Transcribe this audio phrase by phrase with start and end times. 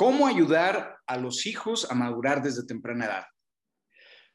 [0.00, 3.24] ¿Cómo ayudar a los hijos a madurar desde temprana edad?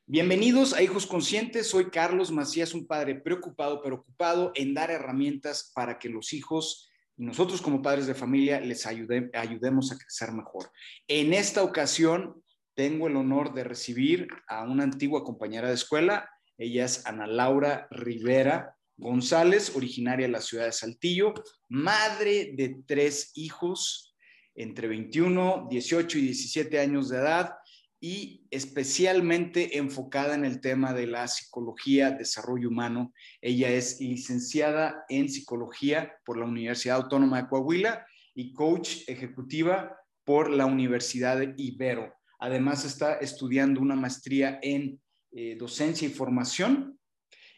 [0.05, 1.71] Bienvenidos a Hijos Conscientes.
[1.71, 6.87] Soy Carlos Macías, un padre preocupado, pero ocupado en dar herramientas para que los hijos
[7.17, 10.69] y nosotros como padres de familia les ayudemos a crecer mejor.
[11.07, 12.43] En esta ocasión
[12.75, 16.29] tengo el honor de recibir a una antigua compañera de escuela.
[16.59, 21.33] Ella es Ana Laura Rivera González, originaria de la ciudad de Saltillo,
[21.69, 24.14] madre de tres hijos
[24.55, 27.55] entre 21, 18 y 17 años de edad
[27.99, 33.13] y especialmente enfocada en el tema de la psicología, desarrollo humano.
[33.41, 40.49] Ella es licenciada en psicología por la Universidad Autónoma de Coahuila y coach ejecutiva por
[40.49, 42.13] la Universidad de Ibero.
[42.39, 45.01] Además está estudiando una maestría en
[45.31, 46.99] eh, docencia y formación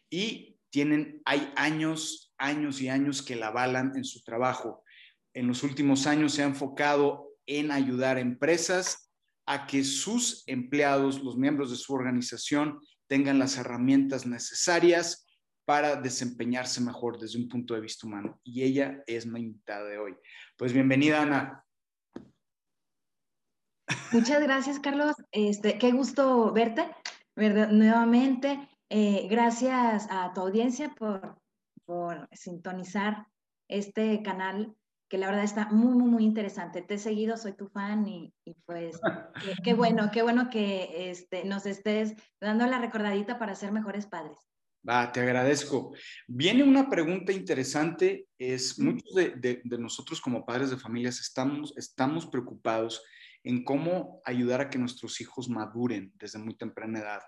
[0.09, 4.83] y tienen, hay años, años y años que la avalan en su trabajo
[5.37, 9.11] en los últimos años se ha enfocado en ayudar a empresas
[9.45, 15.27] a que sus empleados, los miembros de su organización, tengan las herramientas necesarias
[15.63, 18.41] para desempeñarse mejor desde un punto de vista humano.
[18.43, 20.15] Y ella es mi invitada de hoy.
[20.57, 21.63] Pues bienvenida, Ana.
[24.11, 25.15] Muchas gracias, Carlos.
[25.31, 26.89] Este, qué gusto verte
[27.35, 27.69] ¿verdad?
[27.69, 28.67] nuevamente.
[28.89, 31.39] Eh, gracias a tu audiencia por,
[31.85, 33.27] por sintonizar
[33.69, 34.75] este canal
[35.09, 36.81] que la verdad está muy, muy, muy interesante.
[36.81, 38.33] Te he seguido, soy tu fan y,
[38.65, 38.99] pues
[39.63, 44.37] qué, bueno, qué bueno que este, nos estés dando la recordadita para ser mejores padres.
[44.87, 45.93] Va, te agradezco.
[46.27, 53.03] Viene una pregunta interesante, es muchos de, nosotros como padres de familias estamos, estamos preocupados
[53.43, 57.21] en cómo ayudar a que nuestros hijos maduren desde muy temprana edad.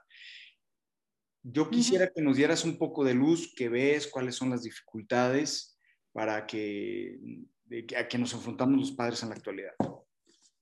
[1.43, 5.77] Yo quisiera que nos dieras un poco de luz, que ves cuáles son las dificultades
[6.11, 7.17] para que
[7.97, 9.73] a que nos enfrentamos los padres en la actualidad.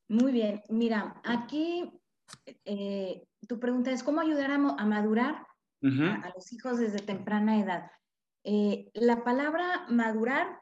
[0.09, 1.91] Muy bien, mira, aquí
[2.65, 5.45] eh, tu pregunta es cómo ayudar a, madurar
[5.81, 7.91] a, los hijos desde temprana edad.
[8.43, 10.61] Eh, la palabra madurar,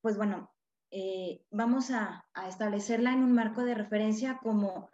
[0.00, 0.50] pues bueno,
[0.90, 4.90] eh, vamos a, establecerla en un marco de referencia como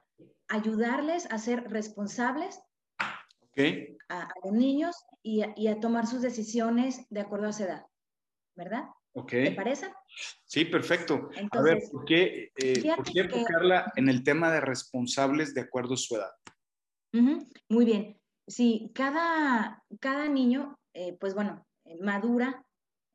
[0.49, 2.61] ayudarles a ser responsables
[4.09, 7.87] a, los niños y, y a tomar sus decisiones de acuerdo a su edad,
[8.55, 8.85] ¿verdad?
[9.27, 9.87] ¿Te parece?
[10.45, 11.31] Sí, perfecto.
[11.51, 16.17] a ver, ¿por qué, eh, enfocarla en el tema de responsables de acuerdo a su
[16.17, 16.31] edad?
[17.69, 18.21] muy bien.
[18.47, 22.65] Sí, cada, cada niño, eh, pues bueno, eh, madura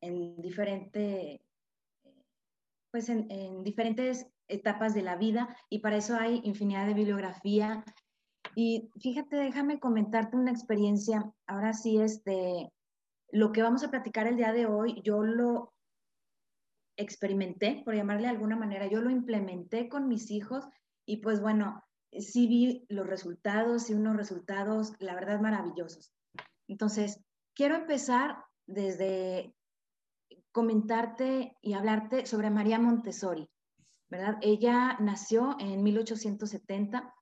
[0.00, 1.42] en diferente,
[2.90, 7.84] pues en, en, diferentes etapas de la vida y para eso hay infinidad de bibliografía.
[8.54, 12.70] Y fíjate, déjame comentarte una experiencia, ahora sí es de
[13.32, 15.73] lo que vamos a platicar el día de hoy, yo lo
[16.96, 20.66] experimenté, por llamarle de alguna manera, yo lo implementé con mis hijos
[21.06, 21.82] y pues bueno,
[22.18, 26.12] sí vi los resultados y unos resultados, la verdad, maravillosos.
[26.68, 27.20] Entonces,
[27.54, 29.54] quiero empezar desde
[30.52, 33.48] comentarte y hablarte sobre María Montessori,
[34.08, 34.38] ¿verdad?
[34.40, 37.12] Ella nació en 1870,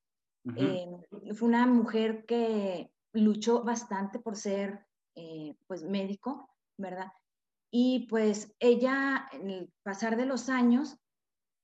[0.56, 0.86] eh,
[1.34, 7.12] fue una mujer que luchó bastante por ser, eh, pues, médico, ¿verdad?
[7.74, 10.98] Y pues ella, en el pasar de los años,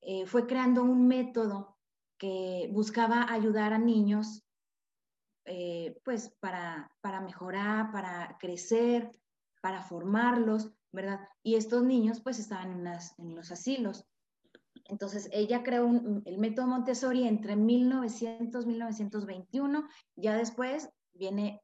[0.00, 1.76] eh, fue creando un método
[2.18, 4.42] que buscaba ayudar a niños,
[5.44, 9.12] eh, pues para, para mejorar, para crecer,
[9.60, 11.20] para formarlos, ¿verdad?
[11.42, 12.86] Y estos niños pues estaban en,
[13.18, 14.06] en los asilos.
[14.86, 15.90] Entonces, ella creó
[16.24, 19.86] el método Montessori entre 1900 y 1921.
[20.16, 21.62] Ya después viene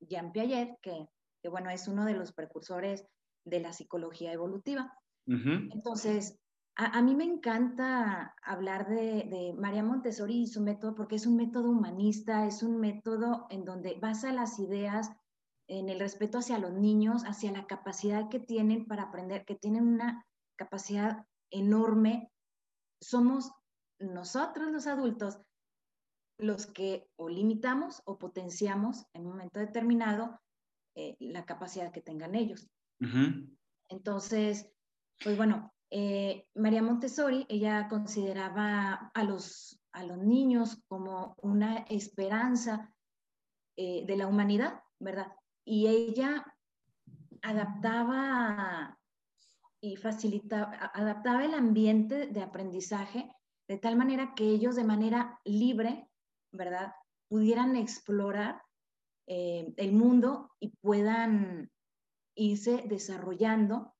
[0.00, 1.06] Jean Piaget, que,
[1.42, 3.06] que, bueno, es uno de los precursores
[3.46, 4.92] de la psicología evolutiva.
[5.26, 6.38] Entonces,
[6.76, 11.70] a, mí me encanta hablar de, María Montessori y su método porque es un método
[11.70, 15.10] humanista, es un método en donde basa las ideas
[15.68, 19.88] en el respeto hacia los niños, hacia la capacidad que tienen para aprender, que tienen
[19.88, 20.24] una
[20.56, 22.30] capacidad enorme.
[23.00, 23.50] Somos
[23.98, 25.40] nosotros los adultos
[26.38, 30.38] los que o limitamos o potenciamos en un momento determinado
[30.94, 32.68] eh, la capacidad que tengan ellos.
[33.88, 34.70] Entonces,
[35.22, 42.92] pues bueno, eh, María Montessori, ella consideraba a los, a los niños como una esperanza
[43.76, 45.32] eh, de la humanidad, ¿verdad?
[45.64, 46.44] Y ella
[47.42, 48.98] adaptaba
[49.80, 53.30] y facilitaba, adaptaba el ambiente de aprendizaje
[53.68, 56.08] de tal manera que ellos de manera libre,
[56.52, 56.92] ¿verdad?
[57.28, 58.62] Pudieran explorar
[59.26, 61.70] eh, el mundo y puedan
[62.36, 63.94] irse desarrollando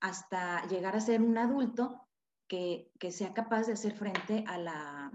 [0.00, 2.08] hasta llegar a ser un adulto
[2.48, 5.12] que, que sea capaz de hacer frente a, la,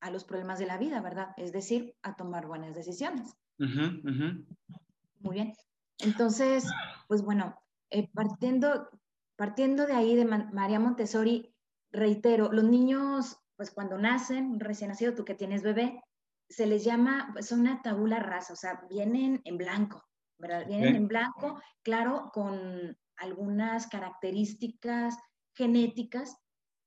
[0.00, 1.30] a los problemas de la vida, ¿verdad?
[1.36, 3.34] Es decir, a tomar buenas decisiones.
[5.20, 5.54] Muy bien.
[5.98, 6.70] Entonces,
[7.08, 7.56] pues bueno,
[7.90, 8.88] eh, partiendo,
[9.36, 11.52] partiendo de ahí de María Montessori,
[11.90, 16.00] reitero, los niños, pues cuando nacen, recién nacido, tú que tienes bebé,
[16.48, 20.07] se les llama, pues una tabula rasa, o sea, vienen en blanco,
[20.38, 20.66] ¿verdad?
[20.66, 25.18] Vienen en blanco, claro, con algunas características
[25.54, 26.36] genéticas,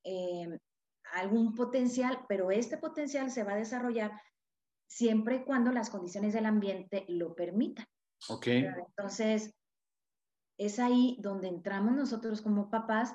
[0.04, 0.58] eh,
[1.12, 4.12] algún potencial, pero este potencial se va a desarrollar
[4.88, 7.86] siempre y cuando las condiciones del ambiente lo permitan.
[8.28, 8.46] Ok.
[8.46, 9.54] Entonces,
[10.58, 13.14] es ahí donde entramos nosotros como papás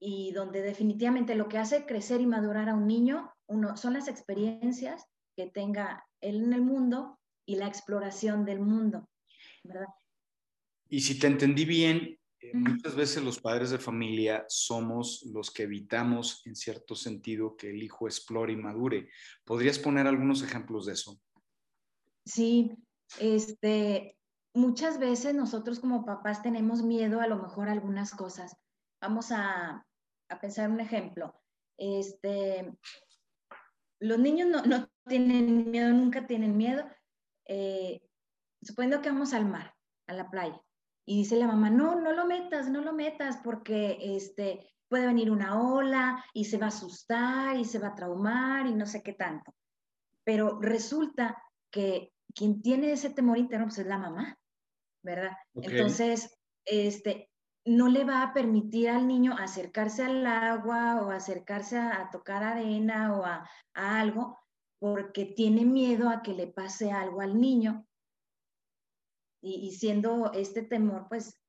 [0.00, 4.08] y donde definitivamente lo que hace crecer y madurar a un niño uno, son las
[4.08, 5.06] experiencias
[5.36, 9.08] que tenga él en el mundo y la exploración del mundo,
[9.62, 9.86] ¿verdad?
[10.88, 15.64] Y si te entendí bien, eh, muchas veces los padres de familia somos los que
[15.64, 19.08] evitamos en cierto sentido que el hijo explore y madure.
[19.44, 21.20] ¿Podrías poner algunos ejemplos de eso?
[22.24, 22.76] Sí,
[23.18, 24.16] este,
[24.54, 28.56] muchas veces nosotros como papás tenemos miedo a lo mejor a algunas cosas.
[29.00, 29.86] Vamos a,
[30.28, 31.34] a pensar un ejemplo.
[31.76, 32.72] Este,
[34.00, 36.84] los niños no, no, tienen miedo, nunca tienen miedo.
[37.46, 38.00] Eh,
[38.62, 39.74] suponiendo que vamos al mar,
[40.06, 40.60] a la playa,
[41.06, 45.30] y dice la mamá, no, no lo metas, no lo metas, porque este, puede venir
[45.30, 49.02] una ola y se va a asustar y se va a traumar y no sé
[49.02, 49.54] qué tanto.
[50.24, 54.36] Pero resulta que quien tiene ese temor interno pues es la mamá,
[55.02, 55.32] ¿verdad?
[55.54, 57.30] Entonces, este,
[57.64, 63.16] no le va a permitir al niño acercarse al agua o acercarse a, tocar arena
[63.16, 64.38] o a, algo
[64.78, 67.86] porque tiene miedo a que le pase algo al niño.
[69.42, 71.40] Y, siendo este temor, pues,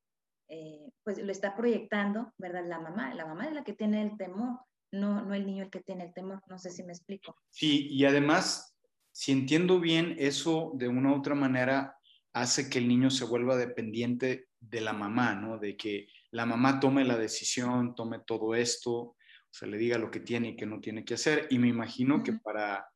[0.47, 2.65] eh, pues lo está proyectando, ¿verdad?
[2.65, 4.59] La mamá, la mamá es la que tiene el temor,
[4.91, 7.35] no, no el niño el que tiene el temor, no sé si me explico.
[7.49, 8.75] Sí, y además,
[9.11, 11.97] si entiendo bien, eso de una u otra manera
[12.33, 15.57] hace que el niño se vuelva dependiente de la mamá, ¿no?
[15.57, 20.09] De que la mamá tome la decisión, tome todo esto, o sea, le diga lo
[20.09, 21.47] que tiene y que no tiene que hacer.
[21.49, 22.87] Y me imagino que para,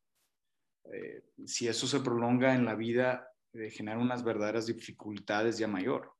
[0.84, 6.12] eh, si eso se prolonga en la vida, eh, genera unas verdaderas dificultades ya mayor.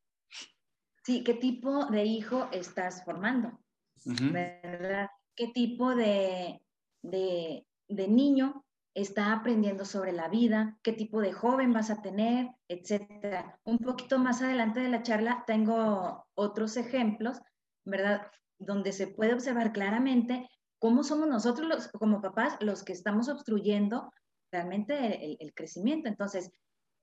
[1.05, 3.61] Sí, ¿qué tipo de hijo estás formando?
[4.05, 5.09] ¿Verdad?
[5.35, 6.61] ¿Qué tipo de,
[7.03, 8.67] de, de niño
[8.97, 13.61] está aprendiendo sobre la vida, qué tipo de joven vas a tener, etcétera.
[13.65, 17.39] Un poquito más adelante de la charla tengo otros ejemplos,
[17.85, 18.23] ¿verdad?
[18.59, 20.49] Donde se puede observar claramente
[20.79, 24.11] cómo somos nosotros los, como papás los que estamos obstruyendo
[24.51, 26.09] realmente el, crecimiento.
[26.09, 26.51] Entonces,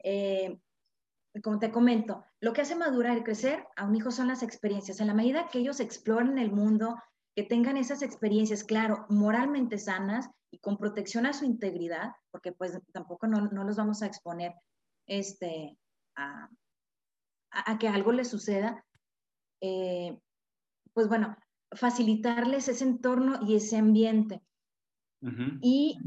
[0.04, 0.60] eh,
[1.42, 5.00] como te comento, lo que hace madurar y crecer a un hijo son las experiencias.
[5.00, 6.96] En la medida que ellos exploren el mundo,
[7.36, 12.80] que tengan esas experiencias, claro, moralmente sanas y con protección a su integridad, porque pues
[12.92, 14.54] tampoco no, no los vamos a exponer
[15.08, 15.76] este,
[16.16, 16.48] a,
[17.50, 18.86] a, que algo les suceda,
[19.62, 20.20] eh,
[20.94, 21.36] pues bueno,
[21.72, 24.42] facilitarles ese entorno y ese ambiente.
[25.62, 25.98] Y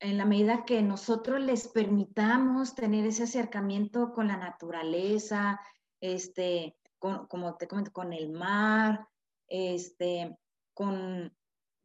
[0.00, 5.60] en la medida que nosotros les permitamos tener ese acercamiento con la naturaleza,
[6.00, 9.08] este, con, como te comento, con el mar,
[9.48, 10.36] este,
[10.74, 11.34] con,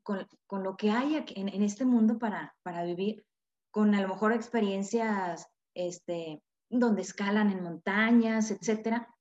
[0.04, 3.26] con, lo que hay en, en, este mundo para, para vivir,
[3.72, 9.14] con a lo mejor experiencias este, donde escalan en montañas, etcétera,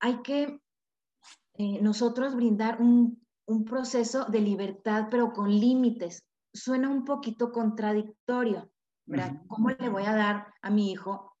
[0.00, 0.60] hay que
[1.54, 6.24] eh, nosotros brindar un, un, proceso de libertad, pero con límites.
[6.52, 8.70] Suena un poquito contradictorio,
[9.06, 9.42] ¿verdad?
[9.46, 11.36] ¿Cómo le voy a dar a mi hijo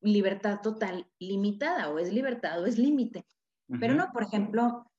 [0.00, 1.90] libertad total limitada?
[1.90, 3.26] O es libertad o es límite.
[3.80, 4.90] Pero no, por ejemplo,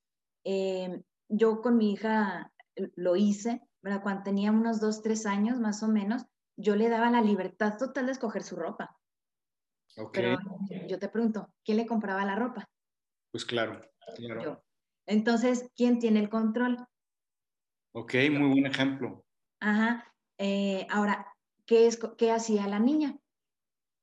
[0.44, 2.52] eh, yo con mi hija
[2.96, 4.02] lo hice, ¿verdad?
[4.04, 6.26] Cuando tenía unos dos, tres años más o menos,
[6.58, 8.98] yo le daba la libertad total de escoger su ropa.
[10.12, 10.38] Pero
[10.88, 12.70] yo te pregunto, ¿quién le compraba la ropa?
[13.32, 13.82] Pues claro,
[14.16, 14.42] claro.
[14.42, 14.64] Yo.
[15.06, 16.78] Entonces, ¿quién tiene el control?
[17.96, 19.24] Ok, muy buen ejemplo.
[19.62, 20.14] Ajá.
[20.38, 21.26] Eh, ahora,
[21.66, 23.18] ¿qué, es, ¿qué hacía la niña?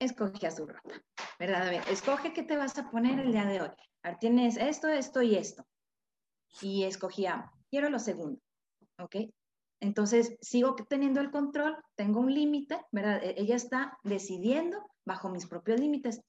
[0.01, 0.95] Escogía su ropa,
[1.39, 1.69] ¿verdad?
[1.69, 3.71] A ver, escoge qué te vas a poner el día de hoy.
[4.03, 5.65] A ver, tienes esto, esto y esto
[6.61, 8.41] y escogía, quiero lo segundo,
[8.99, 9.17] ¿ok?
[9.81, 13.23] Entonces, sigo teniendo el control, tengo un límite, ¿verdad?
[13.23, 16.21] E-, ella está decidiendo bajo mis propios límites.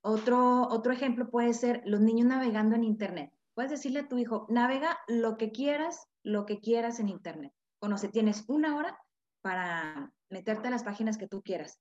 [0.00, 3.32] Otro, otro ejemplo puede ser los niños navegando en Internet.
[3.54, 7.52] Puedes decirle a tu hijo, navega lo que quieras, lo que quieras en Internet.
[7.80, 8.98] Conoce, tienes una hora
[9.42, 11.80] para meterte a las páginas que tú quieras.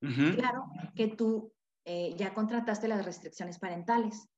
[0.00, 1.52] Claro que tú
[1.84, 4.28] eh, ya contrataste las restricciones parentales.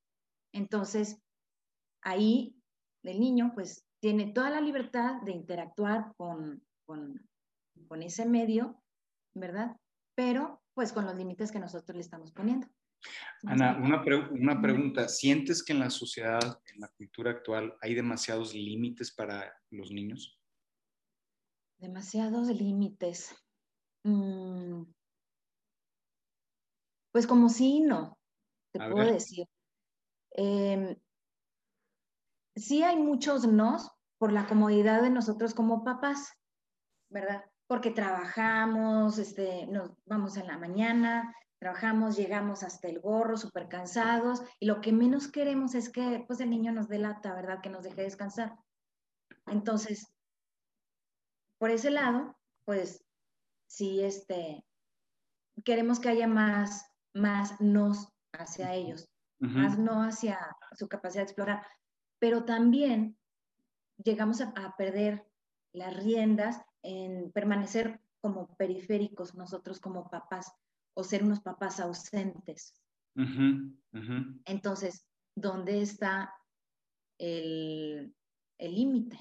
[0.53, 1.21] Entonces,
[2.01, 2.55] ahí
[3.03, 7.29] del niño, pues tiene toda la libertad de interactuar con, con,
[7.87, 8.81] con ese medio,
[9.35, 9.77] ¿verdad?
[10.15, 12.67] Pero pues con los límites que nosotros le estamos poniendo.
[13.45, 15.07] Ana, una, una, pregunta.
[15.09, 20.39] ¿Sientes que en la sociedad, en la cultura actual, hay demasiados límites para los niños?
[21.79, 23.35] Demasiados límites.
[24.03, 24.83] Mm.
[27.11, 28.17] Pues como sí no,
[28.71, 29.47] te puedo decir.
[30.31, 30.95] Em,
[32.55, 36.31] sí hay muchos nos por la comodidad de nosotros como papás,
[37.09, 37.43] ¿verdad?
[37.67, 44.41] Porque trabajamos, este, nos vamos en la mañana, trabajamos, llegamos hasta el gorro, súper cansados,
[44.59, 47.61] y lo que menos queremos es que pues el niño nos delata, ¿verdad?
[47.61, 48.57] Que nos deje descansar.
[49.45, 50.11] Entonces,
[51.59, 53.05] por ese lado, pues
[53.67, 54.65] sí, este,
[55.63, 60.39] queremos que haya más, más nos hacia ellos, más no hacia
[60.75, 61.63] su capacidad de explorar,
[62.17, 63.19] pero también
[64.03, 65.27] llegamos a, perder
[65.73, 70.51] las riendas en permanecer como periféricos nosotros como papás
[70.93, 72.73] o ser unos papás ausentes.
[74.45, 76.33] Entonces, ¿dónde está
[77.17, 78.13] el
[78.59, 79.19] límite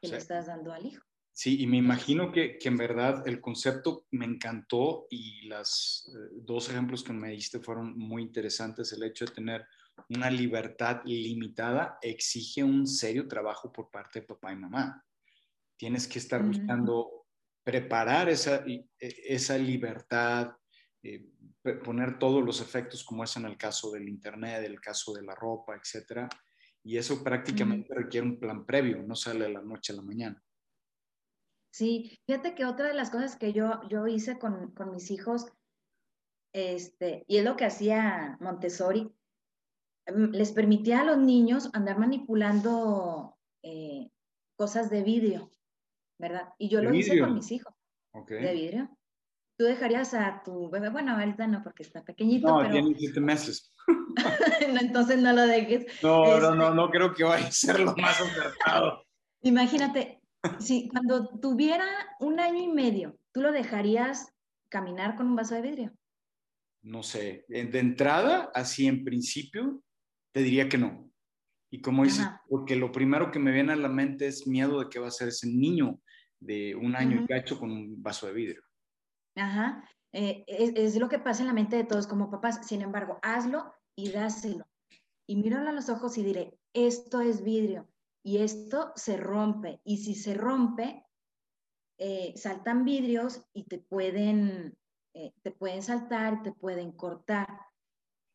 [0.00, 1.04] que le estás dando al hijo?
[1.32, 6.34] Sí, y me imagino que, que, en verdad el concepto me encantó y los eh,
[6.42, 8.92] dos ejemplos que me diste fueron muy interesantes.
[8.92, 9.66] El hecho de tener
[10.08, 15.04] una libertad limitada exige un serio trabajo por parte de papá y mamá.
[15.78, 17.26] Tienes que estar buscando
[17.64, 20.50] preparar esa, e, esa libertad,
[21.02, 21.26] eh,
[21.84, 25.34] poner todos los efectos como es en el caso del Internet, el caso de la
[25.34, 26.28] ropa, etcétera.
[26.82, 30.42] Y eso prácticamente requiere un plan previo, no sale de la noche a la mañana.
[31.72, 35.46] Sí, fíjate que otra de las cosas que yo, yo hice con, mis hijos,
[36.52, 39.12] este, y es lo que hacía Montessori,
[40.06, 44.10] mm, les permitía a los niños andar manipulando eh,
[44.56, 45.52] cosas de vidrio,
[46.18, 46.54] ¿verdad?
[46.58, 47.74] Y yo lo hice con mis hijos.
[48.28, 48.90] De vidrio.
[49.60, 52.70] Tú dejarías a tu bebé, bueno, ahorita no porque está pequeñito, no, pero...
[52.70, 53.70] tiene siete meses.
[54.80, 55.84] entonces no lo dejes.
[56.02, 59.04] No, no, no, este no creo que vaya a ser lo más acertado.
[59.42, 60.20] Imagínate,
[60.58, 61.86] Sí, cuando tuviera
[62.18, 64.32] un año y medio, ¿tú lo dejarías
[64.70, 65.92] caminar con un vaso de vidrio?
[66.82, 69.82] No sé, de entrada, así en principio,
[70.32, 71.10] te diría que no.
[71.70, 74.88] Y como dices, porque lo primero que me viene a la mente es miedo de
[74.88, 76.00] que va a ser ese niño
[76.40, 78.62] de un año y cacho con un vaso de vidrio.
[79.36, 82.66] Ajá, eh, es, lo que pasa en la mente de todos como papás.
[82.66, 84.66] Sin embargo, hazlo y dáselo.
[85.26, 87.88] Y míralo a los ojos y diré, esto es vidrio
[88.24, 89.80] y esto se rompe.
[89.84, 91.06] Y si se rompe,
[91.98, 94.76] eh, saltan vidrios y te pueden,
[95.14, 97.48] eh, te pueden saltar, te pueden cortar.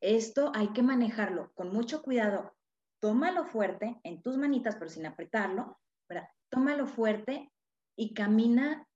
[0.01, 2.55] Esto hay que manejarlo con mucho cuidado.
[3.01, 5.77] Tómalo fuerte en tus manitas, pero sin apretarlo.
[6.07, 6.29] ¿verdad?
[6.49, 7.51] Tómalo fuerte
[7.97, 8.87] y camina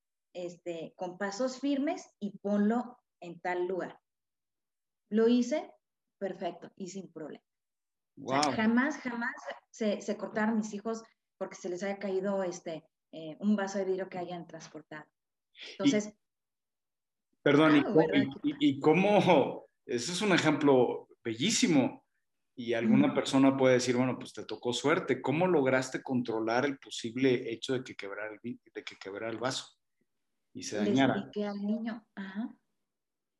[0.46, 4.00] este, con pasos firmes y ponlo en tal lugar.
[5.10, 5.72] Lo hice
[6.20, 7.44] perfecto y sin problema
[8.56, 9.36] jamás, jamás
[9.70, 11.04] se, se, cortaron mis hijos
[11.38, 15.06] porque se les haya caído este, eh, un vaso de vidrio que hayan transportado.
[15.72, 16.14] Entonces...
[17.42, 17.84] perdón,
[18.44, 22.04] y, cómo, ese es un ejemplo bellísimo,
[22.56, 25.22] y alguna persona puede decir, bueno, pues te tocó suerte.
[25.22, 29.79] ¿Cómo lograste controlar el posible hecho de que quebrara el, de que quebrara el vaso
[30.54, 31.16] y se dañara?
[31.16, 32.56] Le expliqué al niño, Ajá.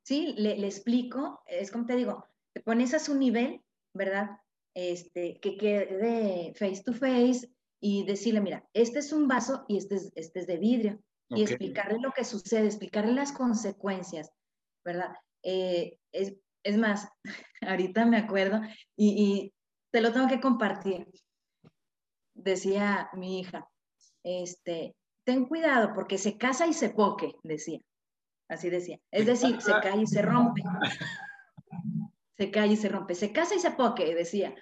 [0.04, 3.62] Sí, le, le, explico, es como te digo, te pones a su nivel,
[3.94, 4.40] ¿verdad?
[4.74, 7.50] este, que quede face to face
[7.82, 11.04] y decirle, mira, este es un vaso y este es, este es de vidrio.
[11.32, 14.32] Y explicarle lo que sucede, explicarle las consecuencias,
[14.84, 15.14] ¿verdad?
[15.44, 17.08] Eh, es, es, más,
[17.62, 18.62] ahorita me acuerdo
[18.96, 19.54] y, y,
[19.92, 21.08] te lo tengo que compartir.
[22.34, 23.70] Decía mi hija,
[24.24, 24.96] este,
[25.30, 27.80] ten cuidado porque se casa y se poque, decía.
[28.48, 29.00] Así decía.
[29.12, 30.64] Es decir, se cae y se rompe.
[32.36, 33.14] Se cae y se rompe.
[33.14, 34.56] Se casa y se poque, decía.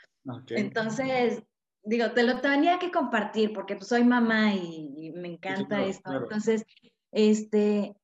[0.49, 1.41] Entonces,
[1.83, 6.11] digo, te lo tenía que compartir porque pues, soy mamá y, me encanta esto.
[6.11, 6.65] Entonces,
[7.13, 7.95] este,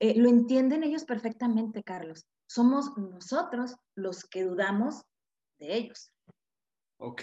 [0.00, 2.26] eh, lo entienden ellos perfectamente, Carlos.
[2.48, 5.04] Somos nosotros los que dudamos
[5.58, 6.10] de ellos.
[7.00, 7.22] Ok.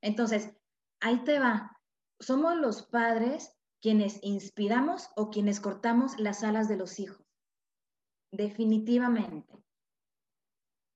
[0.00, 0.54] Entonces,
[1.00, 1.76] ahí te va.
[2.20, 7.26] Somos los padres quienes inspiramos o quienes cortamos las alas de los hijos.
[8.32, 9.52] Definitivamente.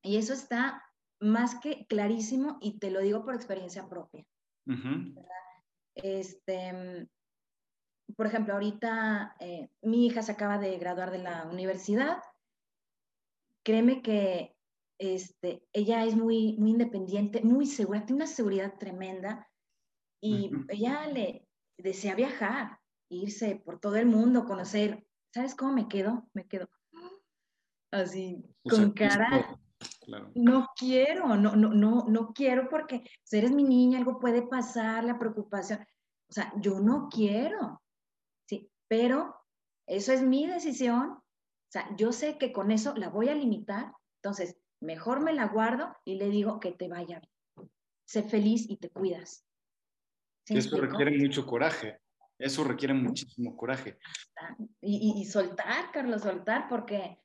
[0.03, 0.85] Y eso está
[1.21, 4.25] más que clarísimo y te lo digo por experiencia propia.
[5.97, 7.09] Este,
[8.17, 12.23] por ejemplo, ahorita eh, mi hija se acaba de graduar de la universidad.
[13.65, 14.55] Créeme que
[14.99, 19.51] este, ella es muy, muy independiente, muy segura, tiene una seguridad tremenda.
[20.23, 21.46] y ella le
[21.79, 22.79] desea viajar,
[23.09, 25.07] irse por todo el mundo, conocer.
[25.33, 26.29] ¿Sabes cómo me quedo?
[26.33, 26.69] Me quedo
[27.91, 29.59] así, con cara.
[30.35, 35.05] No quiero, no, no, no, no quiero porque si eres mi niña, algo puede pasar,
[35.05, 35.81] la preocupación.
[36.29, 37.83] O sea, yo no quiero,
[38.49, 39.37] sí, pero
[39.87, 41.11] eso es mi decisión.
[41.11, 43.93] O sea, yo sé que con eso la voy a limitar,
[44.23, 47.71] entonces mejor me la guardo y le digo que te vaya bien.
[48.07, 49.46] Sé feliz y te cuidas.
[50.49, 52.01] Eso requiere mucho coraje.
[52.39, 53.99] Eso requiere muchísimo coraje.
[54.81, 57.19] Y, y, soltar, Carlos, soltar, porque,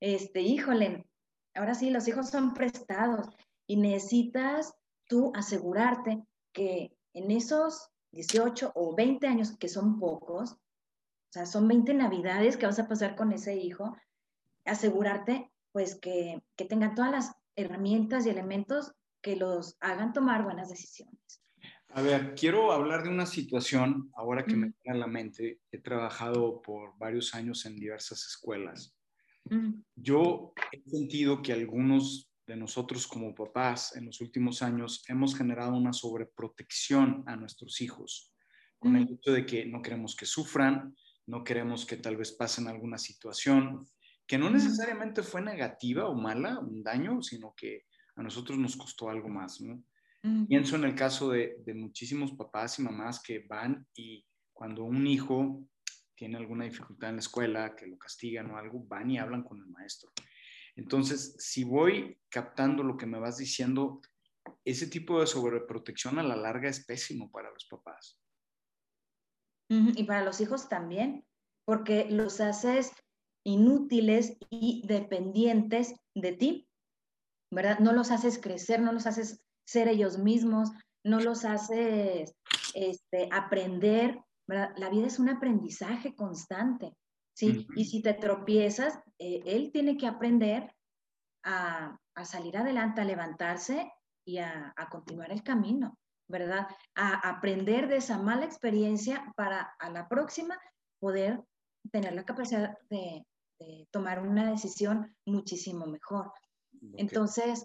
[0.00, 1.06] este, híjole,
[1.54, 3.26] ahora sí, los hijos son prestados
[3.66, 4.74] y necesitas
[5.08, 11.66] tú asegurarte que en esos 18 o 20 años, que son pocos, o sea, son
[11.66, 13.96] 20 navidades que vas a pasar con ese hijo,
[14.64, 20.68] asegurarte pues que, que tengan todas las herramientas y elementos que los hagan tomar buenas
[20.68, 21.41] decisiones.
[21.94, 25.78] A ver, quiero hablar de una situación, ahora que me viene a la mente, he
[25.78, 28.96] trabajado por varios años en diversas escuelas.
[29.94, 35.76] Yo he sentido que algunos de nosotros como papás en los últimos años hemos generado
[35.76, 38.32] una sobreprotección a nuestros hijos,
[38.78, 40.96] con el hecho de que no queremos que sufran,
[41.26, 43.86] no queremos que tal vez pasen alguna situación
[44.26, 47.84] que no necesariamente fue negativa o mala, un daño, sino que
[48.16, 49.84] a nosotros nos costó algo más, ¿no?
[50.48, 55.64] Pienso en el caso de, muchísimos papás y mamás que van y cuando un hijo
[56.14, 59.58] tiene alguna dificultad en la escuela, que lo castigan o algo, van y hablan con
[59.58, 60.12] el maestro.
[60.76, 64.00] Entonces, si voy captando lo que me vas diciendo,
[64.64, 68.20] ese tipo de sobreprotección a la larga es pésimo para los papás.
[69.68, 71.26] Y para los hijos también,
[71.64, 72.92] porque los haces
[73.42, 76.68] inútiles y dependientes de ti,
[77.50, 77.78] ¿verdad?
[77.78, 80.70] No los haces crecer, no los haces ser ellos mismos,
[81.04, 82.34] no los haces
[82.74, 86.94] este, aprender, La vida es un aprendizaje constante,
[87.34, 87.66] ¿sí?
[87.76, 90.74] Y si te tropiezas, eh, él tiene que aprender
[91.44, 93.90] a, salir adelante, a levantarse
[94.24, 96.68] y a, continuar el camino, ¿verdad?
[96.94, 100.58] A aprender de esa mala experiencia para a la próxima
[101.00, 101.42] poder
[101.90, 103.26] tener la capacidad de,
[103.92, 106.32] tomar una decisión muchísimo mejor.
[106.96, 107.64] Entonces,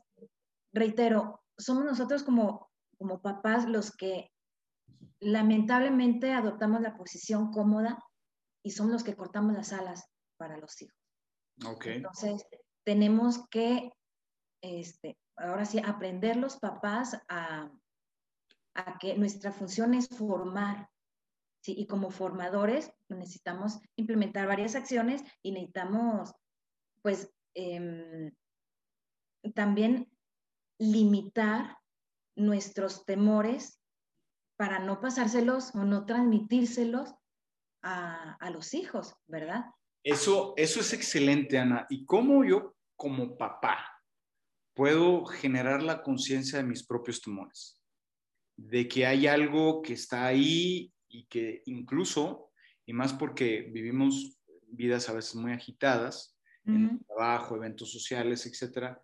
[0.71, 4.31] reitero, somos nosotros como, como papás los que
[5.19, 8.03] lamentablemente adoptamos la posición cómoda
[8.63, 10.05] y somos los que cortamos las alas
[10.37, 10.95] para los hijos.
[11.65, 11.97] Okay.
[11.97, 12.45] Entonces,
[12.85, 13.91] tenemos que,
[14.61, 17.71] este, ahora sí, aprender los papás a,
[18.75, 20.89] a que nuestra función es formar.
[21.63, 21.73] ¿sí?
[21.77, 26.33] Y como formadores necesitamos implementar varias acciones y necesitamos,
[27.01, 28.31] pues, eh,
[29.55, 30.11] también
[30.79, 31.77] limitar
[32.35, 33.81] nuestros temores
[34.57, 37.13] para no pasárselos o no transmitírselos
[37.83, 39.65] a, los hijos, ¿verdad?
[40.03, 41.85] Eso, eso es excelente, Ana.
[41.89, 43.77] ¿Y cómo yo, como papá,
[44.73, 47.81] puedo generar la conciencia de mis propios temores?
[48.57, 52.51] De que hay algo que está ahí y que incluso,
[52.85, 59.01] y más porque vivimos vidas a veces muy agitadas, en el trabajo, eventos sociales, etcétera,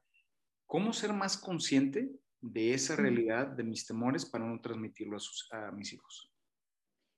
[0.73, 2.09] ¿Cómo ser más consciente
[2.41, 5.17] de esa realidad, de mis temores, para no transmitirlo
[5.51, 6.33] a, mis hijos?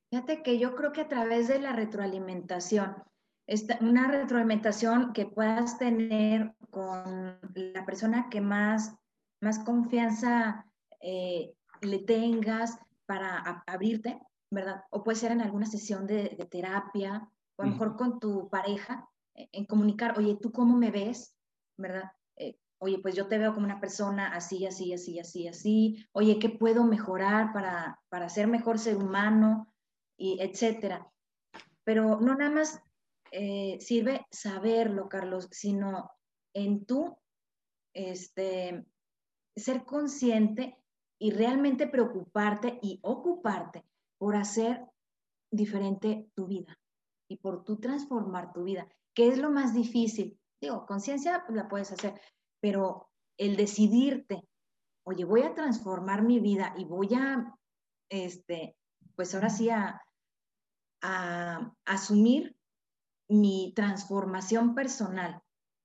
[0.09, 2.97] Fíjate que yo creo que a través de la retroalimentación,
[3.79, 8.93] una retroalimentación que puedas tener con la persona que más,
[9.39, 10.65] más confianza
[10.99, 14.19] eh, le tengas para abrirte,
[14.51, 14.83] ¿verdad?
[14.89, 19.07] O puede ser en alguna sesión de, terapia, o a lo mejor con tu pareja,
[19.33, 21.37] en comunicar, oye, ¿tú cómo me ves?
[21.77, 22.11] ¿Verdad?
[22.79, 26.49] Oye, pues yo te veo como una persona así, así, así, así, así, oye, ¿qué
[26.49, 29.73] puedo mejorar para, para ser mejor ser humano?
[30.17, 31.11] Y etcétera.
[31.83, 32.81] Pero no nada más
[33.31, 36.11] eh, sirve saberlo, Carlos, sino
[36.53, 37.17] en tú
[37.93, 38.85] este,
[39.55, 40.77] ser consciente
[41.19, 43.85] y realmente preocuparte y ocuparte
[44.17, 44.85] por hacer
[45.51, 46.77] diferente tu vida
[47.29, 50.39] y por tú transformar tu vida, que es lo más difícil.
[50.61, 52.19] Digo, conciencia la puedes hacer,
[52.65, 54.41] pero el decidirte,
[55.03, 57.55] oye, voy a transformar mi vida y voy a,
[58.09, 58.75] este,
[59.15, 60.01] pues ahora sí, a,
[61.85, 62.55] asumir
[63.29, 65.39] mi transformación personal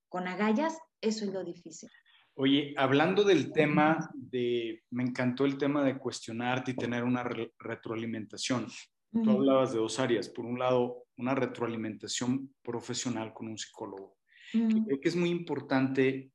[0.09, 1.91] con agallas, eso es lo difícil.
[2.33, 7.23] Oye, hablando del tema de, me encantó el tema de cuestionarte y tener una
[7.59, 8.69] retroalimentación.
[9.13, 10.31] Tú hablabas de dos áreas.
[10.31, 14.17] Por un lado, una retroalimentación profesional con un psicólogo.
[14.51, 16.33] Creo que es muy importante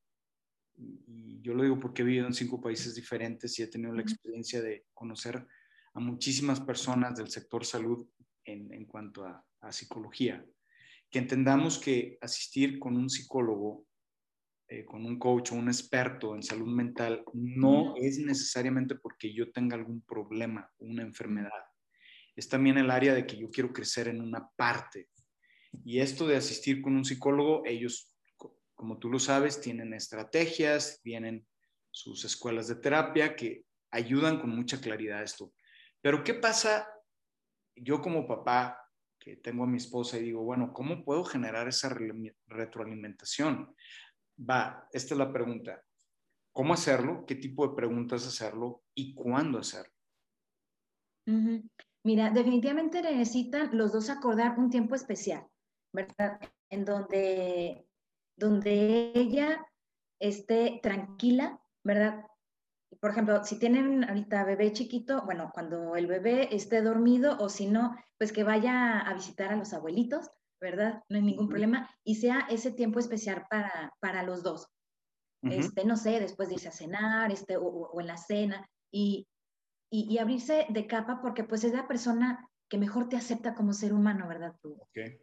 [0.77, 4.01] y yo lo digo porque he vivido en cinco países diferentes y he tenido la
[4.01, 5.45] experiencia de conocer
[5.93, 8.05] a muchísimas personas del sector salud
[8.43, 10.45] en, cuanto a, psicología,
[11.09, 13.87] que entendamos que asistir con un psicólogo,
[14.67, 19.51] eh, con un coach o un experto en salud mental no es necesariamente porque yo
[19.51, 21.49] tenga algún problema o una enfermedad.
[22.35, 25.09] Es también el área de que yo quiero crecer en una parte.
[25.83, 28.14] Y esto de asistir con un psicólogo, ellos,
[28.75, 31.47] como tú lo sabes, tienen estrategias, tienen
[31.91, 35.53] sus escuelas de terapia que ayudan con mucha claridad a esto.
[36.01, 36.87] Pero ¿qué pasa
[37.75, 38.79] yo como papá
[39.19, 41.95] que tengo a mi esposa y digo, bueno, ¿cómo puedo generar esa
[42.47, 43.73] retroalimentación?
[44.37, 45.81] Va, esta es la pregunta.
[46.51, 47.25] ¿Cómo hacerlo?
[47.25, 48.83] ¿Qué tipo de preguntas hacerlo?
[48.93, 49.91] ¿Y cuándo hacerlo?
[52.03, 55.47] Mira, definitivamente necesitan los dos acordar un tiempo especial,
[55.91, 56.39] ¿verdad?
[56.69, 57.87] En donde,
[58.37, 59.65] donde ella
[60.19, 62.25] esté tranquila, ¿verdad?
[62.99, 67.67] por ejemplo, si tienen ahorita bebé chiquito, bueno, cuando el bebé esté dormido o si
[67.67, 71.03] no, pues que vaya a visitar a los abuelitos, ¿verdad?
[71.09, 74.69] No hay ningún problema y sea ese tiempo especial para, para los dos.
[75.43, 79.27] Este, no sé, después de irse a cenar, este, o, en la cena y,
[79.91, 83.93] y, abrirse de capa porque pues es la persona que mejor te acepta como ser
[83.93, 84.55] humano, ¿verdad?
[84.63, 84.75] Tu,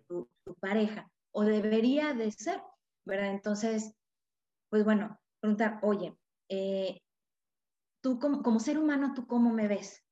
[0.06, 2.62] tu, tu pareja, o debería de ser,
[3.04, 3.30] ¿verdad?
[3.30, 3.94] Entonces,
[4.70, 6.16] pues bueno, preguntar, oye,
[6.48, 7.00] eh,
[8.02, 10.02] tú como, ser humano, ¿tú cómo me ves?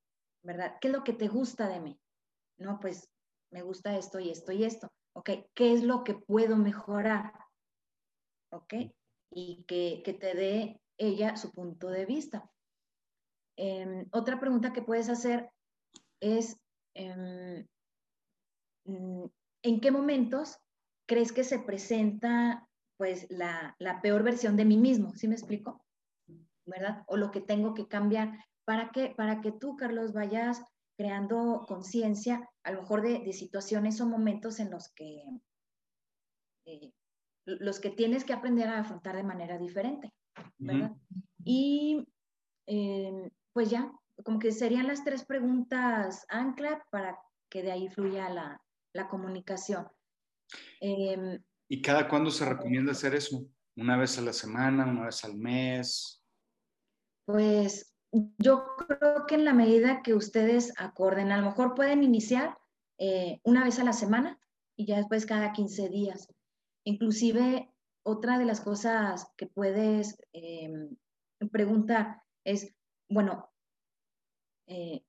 [0.42, 0.76] ¿Verdad?
[0.80, 2.00] ¿Qué es lo que te gusta de mí?
[2.58, 3.08] No, pues
[3.52, 4.88] me gusta esto y esto y esto.
[5.14, 5.30] ¿Ok?
[5.54, 7.32] ¿Qué es lo que puedo mejorar?
[8.52, 8.74] ¿Ok?
[9.32, 12.50] Y que, te dé ella su punto de vista.
[13.56, 15.50] Em, otra pregunta que puedes hacer
[16.20, 16.58] es,
[16.94, 17.66] em,
[18.84, 19.24] mm,
[19.62, 20.58] ¿en qué momentos
[21.06, 22.68] crees que se presenta
[23.00, 25.14] pues la, la peor versión de mí mismo?
[25.14, 25.82] ¿Sí me explico?
[26.66, 27.02] ¿verdad?
[27.06, 28.38] O lo que tengo que cambiar.
[28.64, 30.62] ¿Para que Para que tú, Carlos, vayas
[30.96, 35.22] creando conciencia, a lo mejor de, situaciones o momentos en los que,
[36.66, 36.92] eh,
[37.46, 40.12] los que tienes que aprender a afrontar de manera diferente,
[40.58, 40.92] ¿verdad?
[41.42, 42.06] Y
[42.66, 43.90] em, pues ya,
[44.24, 49.88] como que serían las tres preguntas ancla para que de ahí fluya la, la comunicación.
[50.80, 53.46] Em, ¿Y cada cuándo se recomienda hacer eso?
[53.76, 56.20] ¿Una vez a la semana, una vez al mes?
[57.24, 57.94] Pues
[58.38, 62.58] yo creo que en la medida que ustedes acorden, a lo mejor pueden iniciar
[62.98, 64.40] eh, una vez a la semana
[64.76, 66.26] y ya después cada 15 días.
[66.82, 70.96] Inclusive, otra de las cosas que puedes em,
[71.52, 72.74] preguntar es,
[73.08, 73.48] bueno,
[74.66, 75.04] eh,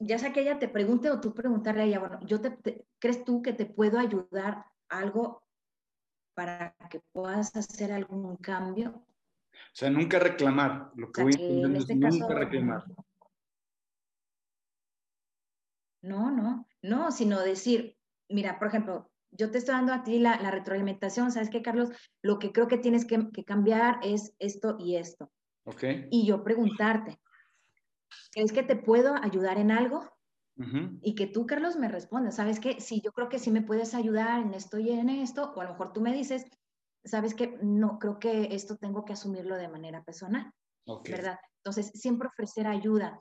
[0.00, 3.24] ya sea que ella te pregunte o tú preguntarle a ella, bueno, yo te, ¿crees
[3.24, 5.42] tú que te puedo ayudar algo
[6.34, 9.04] para que puedas hacer algún cambio?
[9.52, 10.90] O sea, nunca reclamar.
[10.96, 12.84] Lo que voy a este nunca reclamar.
[16.02, 17.96] No, no, no, sino decir,
[18.28, 21.90] mira, por ejemplo, yo te estoy dando a ti la, retroalimentación, ¿sabes qué, Carlos?
[22.22, 25.30] Lo que creo que tienes que, cambiar es esto y esto.
[25.64, 25.84] Ok.
[26.10, 27.18] Y yo preguntarte,
[28.32, 30.10] ¿crees que te puedo ayudar en algo?
[31.00, 32.80] Y que tú, Carlos, me respondas, ¿sabes qué?
[32.80, 35.64] Sí, yo creo que sí me puedes ayudar en esto y en esto, o a
[35.64, 36.44] lo mejor tú me dices,
[37.04, 40.52] sabes que no, creo que esto tengo que asumirlo de manera personal,
[41.04, 41.38] ¿verdad?
[41.58, 43.20] Entonces, siempre ofrecer ayuda.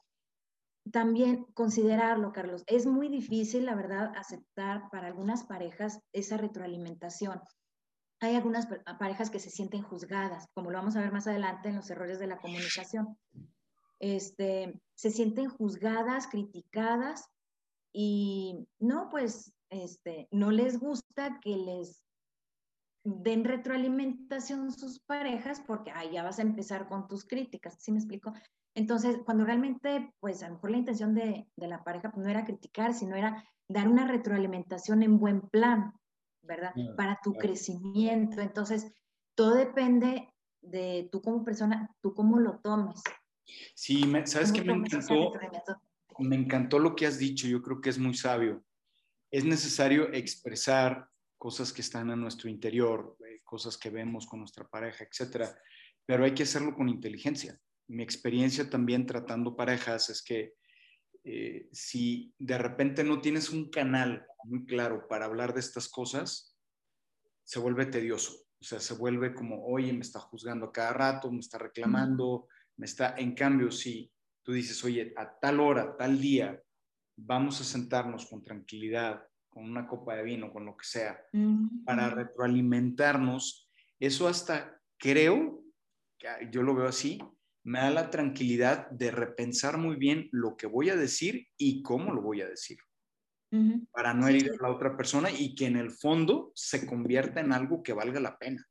[0.91, 2.63] También considerarlo, Carlos.
[2.67, 7.39] Es muy difícil, la verdad, aceptar para algunas parejas esa retroalimentación.
[8.19, 8.67] Hay algunas
[8.99, 12.19] parejas que se sienten juzgadas, como lo vamos a ver más adelante en los errores
[12.19, 13.17] de la comunicación.
[14.01, 17.29] Este, se sienten juzgadas, criticadas
[17.93, 22.03] y no, pues, este, no les gusta que les
[23.03, 27.99] den retroalimentación sus parejas porque ahí ya vas a empezar con tus críticas, ¿sí me
[27.99, 28.33] explico?
[28.75, 32.45] Entonces, cuando realmente, pues a lo mejor la intención de, la pareja pues, no era
[32.45, 35.93] criticar, sino era dar una retroalimentación en buen plan,
[36.41, 36.73] ¿verdad?
[36.95, 38.41] Para tu crecimiento.
[38.41, 38.91] Entonces,
[39.35, 43.01] todo depende de tú como persona, tú cómo lo tomes.
[43.75, 45.33] Sí, sabes que me encantó,
[46.19, 48.63] me encantó lo que has dicho, yo creo que es muy sabio.
[49.29, 54.67] Es necesario expresar cosas que están en nuestro interior, eh, cosas que vemos con nuestra
[54.67, 55.57] pareja, etcétera.
[56.05, 57.59] Pero hay que hacerlo con inteligencia.
[57.87, 60.53] Mi experiencia también tratando parejas es que
[61.23, 66.55] eh, si de repente no tienes un canal muy claro para hablar de estas cosas,
[67.43, 68.33] se vuelve tedioso.
[68.59, 72.47] O sea, se vuelve como, oye, me está juzgando a cada rato, me está reclamando,
[72.77, 73.15] me está...
[73.17, 74.11] En cambio, si
[74.43, 76.61] tú dices, oye, a tal hora, tal día,
[77.15, 81.21] vamos a sentarnos con tranquilidad, con una copa de vino, con lo que sea,
[81.85, 83.69] para retroalimentarnos.
[83.99, 85.63] Eso hasta creo,
[86.51, 87.19] yo lo veo así,
[87.63, 92.13] me da la tranquilidad de repensar muy bien lo que voy a decir y cómo
[92.13, 92.77] lo voy a decir.
[93.91, 97.51] Para no herir a la otra persona y que en el fondo se convierta en
[97.51, 98.65] algo que valga la pena.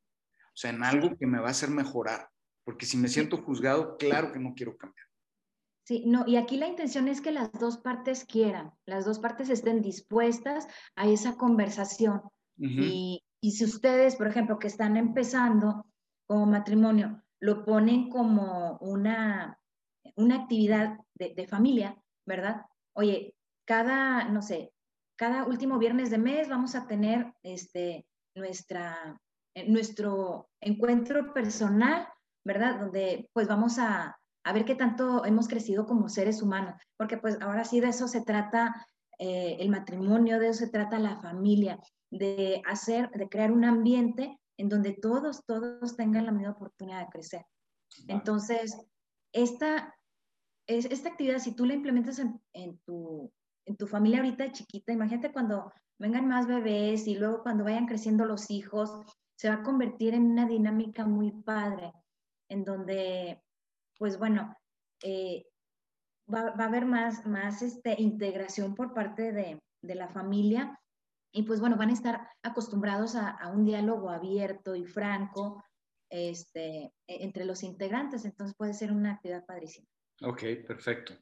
[0.47, 2.29] O sea, en algo que me va a hacer mejorar.
[2.71, 5.05] Porque si me siento juzgado, claro que no quiero cambiar.
[5.85, 9.51] Sí, no, y aquí la intención es que las dos partes quieran, las dos partes
[9.51, 12.23] estén dispuestas a esa conversación.
[12.57, 15.85] y, y si ustedes, por ejemplo, que están empezando
[16.29, 19.59] como matrimonio, lo ponen como una,
[20.15, 22.67] una actividad de, familia, ¿verdad?
[22.95, 23.35] Oye,
[23.67, 24.73] cada, no sé,
[25.17, 28.07] cada último viernes de mes vamos a tener este,
[28.37, 29.21] nuestra,
[29.57, 32.07] eh, nuestro encuentro personal,
[32.45, 32.81] ¿verdad?
[32.81, 37.41] Donde pues vamos a, a, ver qué tanto hemos crecido como seres humanos, porque pues
[37.41, 38.87] ahora sí de eso se trata
[39.19, 41.79] eh, el matrimonio, de eso se trata la familia,
[42.11, 47.11] de hacer, de crear un ambiente en donde todos, todos tengan la misma oportunidad de
[47.11, 47.45] crecer.
[48.09, 48.77] Entonces,
[49.33, 49.95] esta,
[50.67, 53.31] es, esta actividad, si tú la implementas en, tu,
[53.67, 58.25] en tu familia ahorita chiquita, imagínate cuando vengan más bebés y luego cuando vayan creciendo
[58.25, 58.91] los hijos,
[59.37, 61.93] se va a convertir en una dinámica muy padre,
[62.51, 63.43] en donde,
[63.97, 64.55] pues bueno,
[65.03, 65.47] eh,
[66.33, 70.79] va, va, a haber más, más este, integración por parte de, de la familia
[71.33, 75.65] y pues bueno, van a estar acostumbrados a, un diálogo abierto y franco
[76.11, 79.87] este, e, entre los integrantes, entonces puede ser una actividad padrísima.
[80.23, 81.15] Ok, perfecto.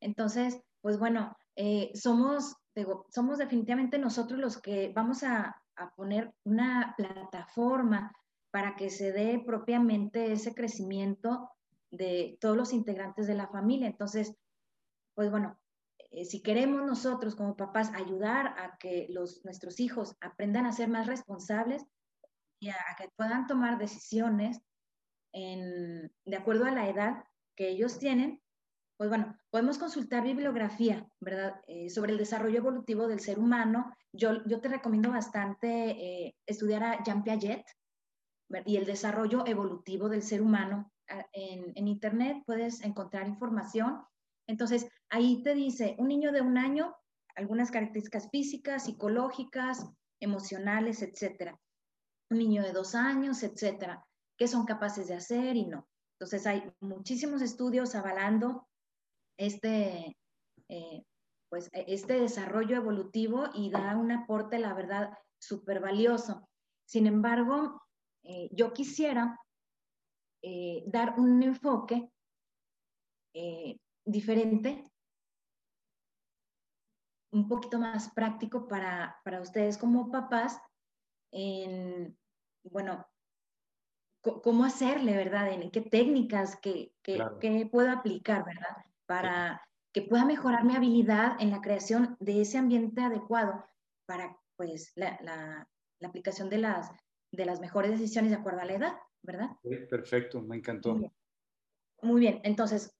[0.00, 2.54] Entonces, pues bueno, eh, somos,
[3.08, 8.12] somos definitivamente nosotros los que vamos a, a poner una plataforma
[8.52, 11.50] para que se dé propiamente ese crecimiento
[11.90, 13.88] de todos los integrantes de la familia.
[13.88, 14.36] Entonces,
[15.14, 15.58] pues bueno,
[16.10, 20.88] eh, si queremos nosotros como papás ayudar a que los, nuestros hijos aprendan a ser
[20.88, 21.82] más responsables
[22.60, 24.60] y a, que puedan tomar decisiones
[25.34, 27.24] de acuerdo a la edad
[27.56, 28.42] que ellos tienen,
[28.98, 31.54] pues bueno, podemos consultar bibliografía, ¿verdad?
[31.66, 33.96] Eh, sobre el desarrollo evolutivo del ser humano.
[34.12, 37.64] Yo, yo te recomiendo bastante eh, estudiar a Jean Piaget
[38.64, 40.92] y el desarrollo evolutivo del ser humano.
[41.08, 44.02] Ah, en, Internet puedes encontrar información
[44.46, 46.94] entonces, ahí te dice, un niño de un año,
[47.34, 49.86] algunas características físicas, psicológicas,
[50.20, 51.58] emocionales, etcétera.
[52.30, 54.04] Un niño de dos años, etcétera.
[54.36, 55.88] ¿Qué son capaces de hacer y no?
[56.18, 58.68] Entonces, hay muchísimos estudios avalando
[59.36, 60.16] este,
[60.68, 61.04] eh,
[61.48, 66.48] pues, e, este desarrollo evolutivo y da un aporte, la verdad, súper valioso.
[66.84, 67.81] Sin embargo,
[68.24, 69.38] eh, yo quisiera
[70.42, 72.08] eh, dar un enfoque
[74.04, 74.84] diferente,
[77.32, 80.60] un poquito más práctico para, ustedes como papás,
[81.32, 82.16] en,
[82.64, 83.06] bueno,
[84.20, 85.50] cómo hacerle, ¿verdad?
[85.52, 86.92] En qué técnicas, qué,
[87.70, 88.76] puedo aplicar, ¿verdad?
[89.06, 93.64] Para que pueda mejorar mi habilidad en la creación de ese ambiente adecuado
[94.06, 95.68] para, pues, la,
[96.04, 96.90] aplicación de las,
[97.32, 98.92] de las mejores decisiones de acuerdo a la edad,
[99.22, 99.50] ¿verdad?
[99.88, 100.98] perfecto, me encantó.
[102.02, 102.94] Muy bien, entonces,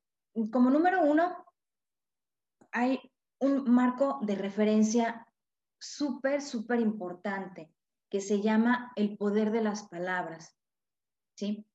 [0.51, 1.45] como número uno,
[2.71, 2.99] hay
[3.41, 5.27] un marco de referencia
[5.79, 7.71] súper, súper importante
[8.09, 10.57] que se llama el poder de las palabras,
[11.37, 11.67] ¿sí?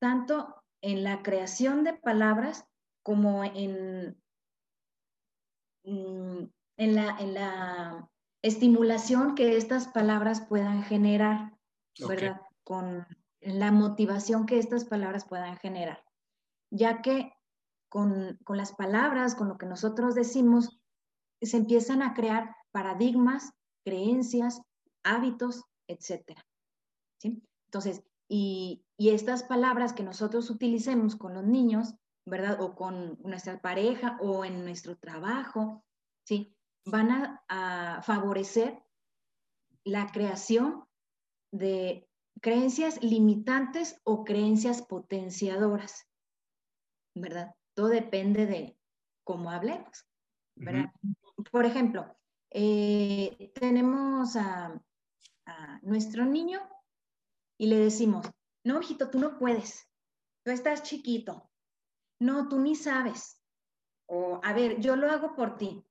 [0.00, 2.66] Tanto en la creación de palabras
[3.02, 4.20] como en,
[5.84, 6.44] mm,
[6.76, 8.10] en, la, en la
[8.42, 11.53] estimulación que estas palabras puedan generar,
[11.98, 12.40] ¿verdad?
[12.64, 13.06] Con
[13.40, 16.02] la motivación que estas palabras puedan generar,
[16.70, 17.32] ya que
[17.88, 20.80] con, las palabras, con lo que nosotros decimos,
[21.40, 23.52] se empiezan a crear paradigmas,
[23.84, 24.60] creencias,
[25.04, 26.40] hábitos, etc.
[27.20, 27.42] ¿sí?
[27.66, 31.94] Entonces, y, estas palabras que nosotros utilicemos con los niños,
[32.26, 32.60] ¿verdad?
[32.60, 35.84] O con nuestra pareja o en nuestro trabajo,
[36.26, 36.56] ¿sí?
[36.86, 38.82] Van a favorecer
[39.84, 40.84] la creación
[41.54, 42.08] de
[42.40, 46.08] creencias limitantes o creencias potenciadoras,
[47.14, 47.54] ¿verdad?
[47.74, 48.76] Todo depende de
[49.22, 50.04] cómo hablemos.
[51.52, 52.16] Por ejemplo,
[52.50, 54.80] eh, tenemos a,
[55.82, 56.60] nuestro niño
[57.58, 58.26] y le decimos,
[58.64, 59.86] no, hijito, tú no puedes,
[60.42, 61.50] tú estás chiquito,
[62.18, 63.40] no, tú ni sabes.
[64.08, 65.84] O, a ver, yo lo hago por ti.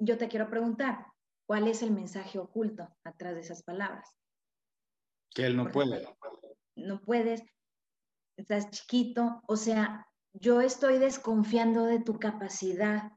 [0.00, 1.06] Yo te quiero preguntar,
[1.46, 4.16] ¿cuál es el mensaje oculto atrás de esas palabras?
[5.34, 6.06] Que él no puede.
[6.76, 7.42] no puedes,
[8.36, 13.12] estás chiquito, o sea, yo estoy desconfiando de tu capacidad,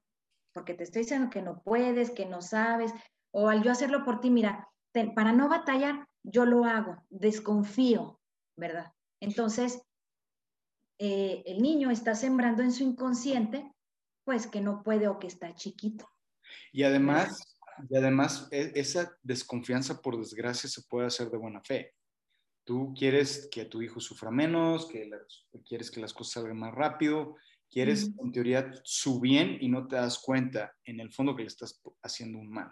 [0.54, 2.91] porque te estoy diciendo que no puedes, que no sabes,
[3.32, 4.67] o al yo hacerlo por ti, mira,
[5.15, 8.19] para no batallar, yo lo hago, desconfío,
[8.56, 8.93] ¿verdad?
[9.19, 9.82] Entonces,
[10.99, 13.71] eh, el niño está sembrando en su inconsciente,
[14.23, 16.08] pues que no puede o que está chiquito.
[16.71, 17.58] Y además,
[17.89, 21.93] y además e, esa desconfianza, por desgracia, se puede hacer de buena fe.
[22.65, 25.10] Tú quieres que tu hijo sufra menos, que
[25.65, 27.36] quieres que las cosas salgan más rápido,
[27.69, 31.47] quieres en teoría su bien y no te das cuenta en el fondo que le
[31.47, 32.69] estás haciendo un mal.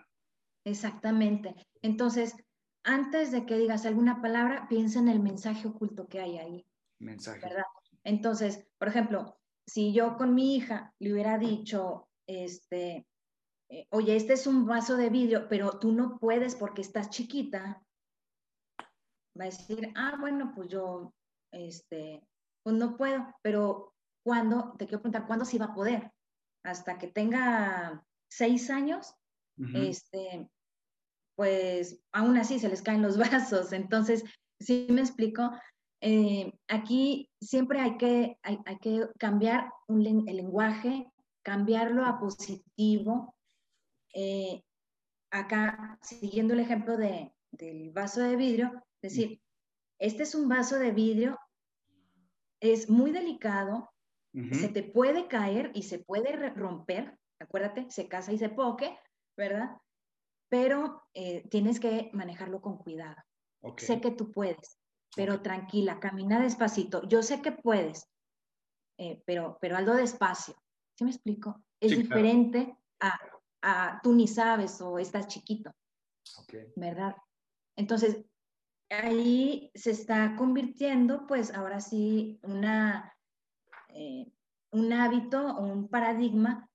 [0.63, 1.55] Exactamente.
[1.81, 2.35] Entonces,
[2.83, 6.65] antes de que digas alguna palabra, piensa en el mensaje oculto que hay ahí.
[6.99, 7.41] Mensaje.
[7.41, 7.63] ¿verdad?
[8.03, 13.07] Entonces, por ejemplo, si yo con mi hija le hubiera dicho, este,
[13.69, 17.83] eh, oye, este es un vaso de vidrio, pero tú no puedes porque estás chiquita,
[19.39, 21.13] va a decir, ah, bueno, pues yo,
[21.51, 22.25] este,
[22.63, 24.75] pues no puedo, pero ¿cuándo?
[24.77, 26.11] Te quiero preguntar, ¿cuándo sí va a poder?
[26.63, 29.15] Hasta que tenga seis años,
[29.75, 30.49] este,
[31.35, 33.73] pues aún así se les caen los vasos.
[33.73, 34.23] Entonces,
[34.59, 35.51] sí me explico,
[36.01, 41.07] eh, aquí siempre hay que, hay, que cambiar el lenguaje,
[41.43, 43.35] cambiarlo a positivo.
[44.13, 44.63] Eh,
[45.31, 49.41] acá, siguiendo el ejemplo de, del vaso de vidrio, decir,
[49.99, 51.37] este es un vaso de vidrio,
[52.59, 53.89] es muy delicado,
[54.53, 58.97] se te puede caer y se puede romper, acuérdate, se casa y se poque,
[59.35, 59.77] ¿verdad?
[60.47, 63.17] Pero eh, tienes que manejarlo con cuidado.
[63.77, 64.79] Sé que tú puedes,
[65.15, 67.07] pero tranquila, camina despacito.
[67.09, 68.07] Yo sé que puedes,
[68.97, 70.55] eh, pero, pero algo despacio.
[70.95, 71.61] ¿Sí me explico?
[71.79, 73.19] Es diferente a,
[73.61, 75.71] a, tú ni sabes o estás chiquito.
[76.75, 77.15] ¿Verdad?
[77.75, 78.23] Entonces,
[78.91, 83.15] ahí se está convirtiendo, pues ahora sí, una,
[83.89, 84.31] eh,
[84.71, 86.69] un hábito o un paradigma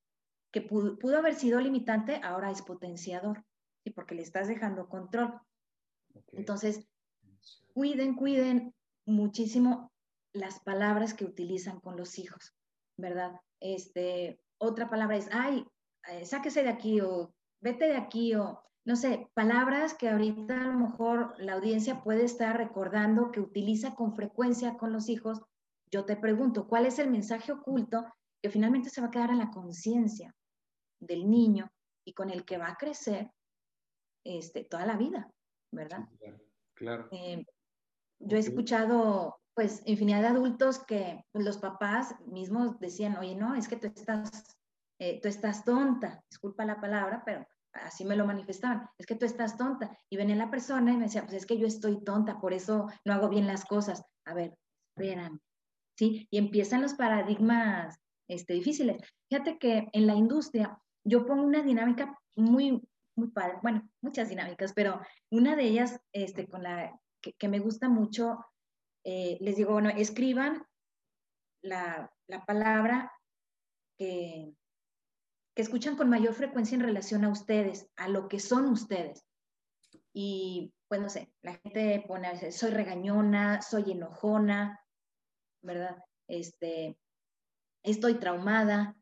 [0.51, 3.43] que pudo, haber sido limitante, ahora es potenciador,
[3.83, 3.91] ¿sí?
[3.91, 5.39] porque le estás dejando control.
[6.31, 6.87] Entonces,
[7.73, 8.73] cuiden, cuiden
[9.05, 9.91] muchísimo
[10.33, 12.55] las palabras que utilizan con los hijos,
[12.97, 13.39] ¿verdad?
[13.59, 15.65] Este, otra palabra es, ay,
[16.09, 20.67] eh, sáquese de aquí o vete de aquí o no sé, palabras que ahorita a
[20.67, 25.41] lo mejor la audiencia puede estar recordando que utiliza con frecuencia con los hijos.
[25.91, 28.05] Yo te pregunto, ¿cuál es el mensaje oculto
[28.41, 30.33] que finalmente se va a quedar en la conciencia
[31.01, 31.69] del niño
[32.05, 33.29] y con el que va a crecer
[34.23, 35.29] este, toda la vida,
[35.69, 36.07] ¿verdad?
[36.73, 37.09] claro.
[37.11, 37.43] Eh,
[38.19, 43.67] yo he escuchado pues infinidad de adultos que los papás mismos decían, oye, no, es
[43.67, 44.57] que tú estás,
[44.97, 47.45] eh, tú estás tonta, disculpa la palabra, pero
[47.83, 49.97] así me lo manifestaban, es que tú estás tonta.
[50.09, 52.87] Y venía la persona y me decía, pues es que yo estoy tonta, por eso
[53.05, 54.03] no hago bien las cosas.
[54.25, 54.57] A ver,
[54.95, 55.39] espérame,
[55.97, 56.27] ¿sí?
[56.29, 59.01] Y empiezan los paradigmas este, difíciles.
[59.29, 62.81] Fíjate que en la industria yo pongo una dinámica muy,
[63.15, 67.89] muy padre, bueno, muchas dinámicas, pero una de ellas este, con la que, me gusta
[67.89, 68.37] mucho,
[69.03, 70.65] eh, les digo, bueno, escriban
[71.63, 73.11] la, la palabra
[73.97, 74.53] que,
[75.57, 79.25] que escuchan con mayor frecuencia en relación a ustedes, a lo que son ustedes.
[80.13, 84.79] Y pues no sé, la gente pone, soy regañona, soy enojona,
[85.63, 85.97] ¿verdad?
[86.27, 86.95] Este,
[87.81, 88.95] estoy traumada.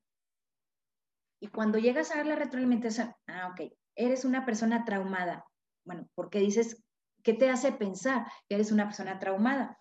[1.41, 5.45] Y cuando llegas a ver la retroalimentación, ah, ok, eres una persona traumada.
[5.83, 6.81] Bueno, ¿por qué dices,
[7.21, 9.77] qué te hace pensar que eres una persona traumada?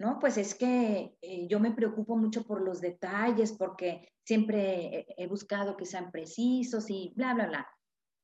[0.00, 0.18] ¿No?
[0.18, 5.76] Pues es que eh, yo me preocupo mucho por los detalles, porque siempre he, buscado
[5.76, 7.68] que sean precisos y bla, bla, bla.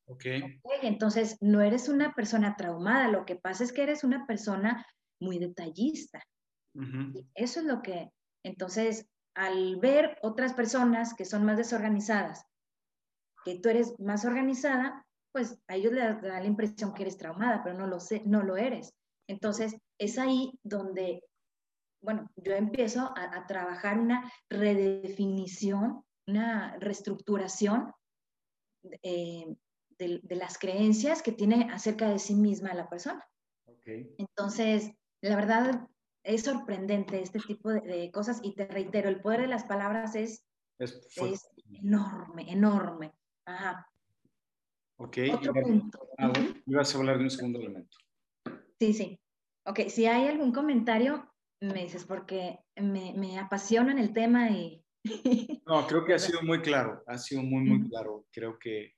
[0.09, 0.25] Ok.
[0.83, 4.87] Entonces, no eres una persona traumada, lo que pasa es que eres una persona
[5.21, 6.23] muy detallista.
[7.35, 8.11] Eso es lo que,
[8.43, 12.47] entonces, al ver otras personas que son más desorganizadas,
[13.45, 17.63] que tú eres más organizada, pues a ellos les da la impresión que eres traumada,
[17.63, 18.95] pero no lo sé, no lo eres.
[19.29, 21.23] Entonces, es ahí donde
[22.01, 27.93] bueno, yo empiezo a, trabajar una redefinición, una reestructuración
[29.03, 29.57] eh,
[29.99, 33.27] de, las creencias que tiene acerca de sí misma la persona.
[33.85, 35.89] Entonces, la verdad
[36.23, 40.45] es sorprendente este tipo de, cosas y te reitero, el poder de las palabras es,
[40.79, 41.01] es,
[41.71, 43.15] enorme, enorme.
[43.45, 43.89] Ajá.
[44.99, 45.19] Ok.
[45.35, 46.09] Otro punto.
[46.19, 46.33] Ah,
[46.67, 47.97] ibas a hablar de un segundo elemento.
[48.79, 49.21] Sí, sí.
[49.65, 54.83] Ok, si hay algún comentario, me dices, porque me, me apasiona en el tema y...
[55.67, 58.27] no, creo que ha sido muy claro, ha sido muy, muy claro.
[58.33, 58.95] Creo que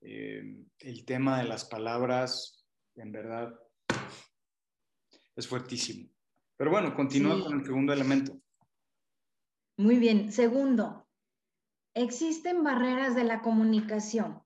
[0.00, 0.42] eh,
[0.80, 3.54] el tema de las palabras, en verdad,
[5.36, 6.10] es fuertísimo.
[6.56, 8.40] Pero bueno, continúa con el segundo elemento.
[9.76, 10.30] Muy bien.
[10.30, 11.08] Segundo,
[11.94, 14.42] existen barreras de la comunicación.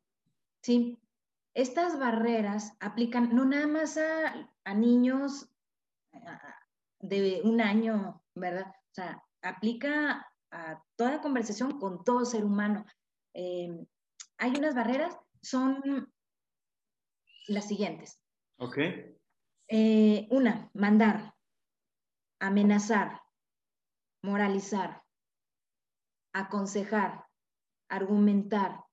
[0.63, 0.99] ¿sí?
[1.55, 5.51] Estas barreras aplican no nada más a, a niños,
[7.01, 8.67] de un año, ¿verdad?
[8.69, 12.85] O sea, aplica a toda conversación con todo ser humano.
[13.35, 13.87] Eh,
[14.39, 16.13] hay unas barreras, son
[17.49, 18.23] las siguientes.
[18.59, 18.79] Ok.
[19.69, 21.35] Eh, una, mandar,
[22.41, 23.21] amenazar,
[24.23, 25.03] moralizar,
[26.33, 27.27] aconsejar,
[27.89, 28.85] argumentar,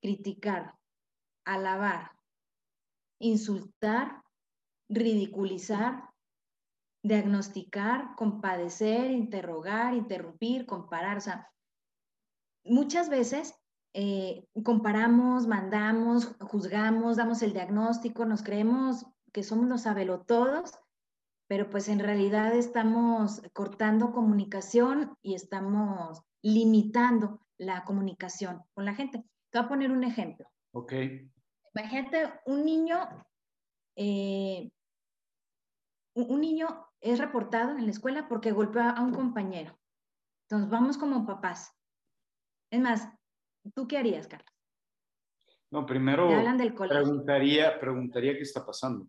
[0.00, 0.74] criticar,
[1.44, 2.12] alabar,
[3.20, 4.22] insultar,
[4.88, 6.07] ridiculizar,
[7.08, 11.16] diagnosticar, compadecer, interrogar, interrumpir, comparar.
[11.16, 11.50] O sea,
[12.64, 13.54] muchas veces
[13.94, 20.72] eh, comparamos, mandamos, juzgamos, damos el diagnóstico, nos creemos que somos los sabelotodos,
[21.48, 29.24] pero pues en realidad estamos cortando comunicación y estamos limitando la comunicación con la gente.
[29.50, 30.46] Te voy a poner un ejemplo.
[30.72, 30.92] Ok.
[31.74, 32.98] Imagínate un niño,
[33.96, 34.70] eh,
[36.22, 39.78] un niño es reportado en la escuela porque golpeó a un compañero.
[40.48, 41.72] Entonces vamos como papás.
[42.70, 43.08] Es más,
[43.74, 44.48] ¿tú qué harías, Carlos?
[45.70, 46.28] No, primero
[46.88, 49.06] preguntaría, preguntaría qué está pasando.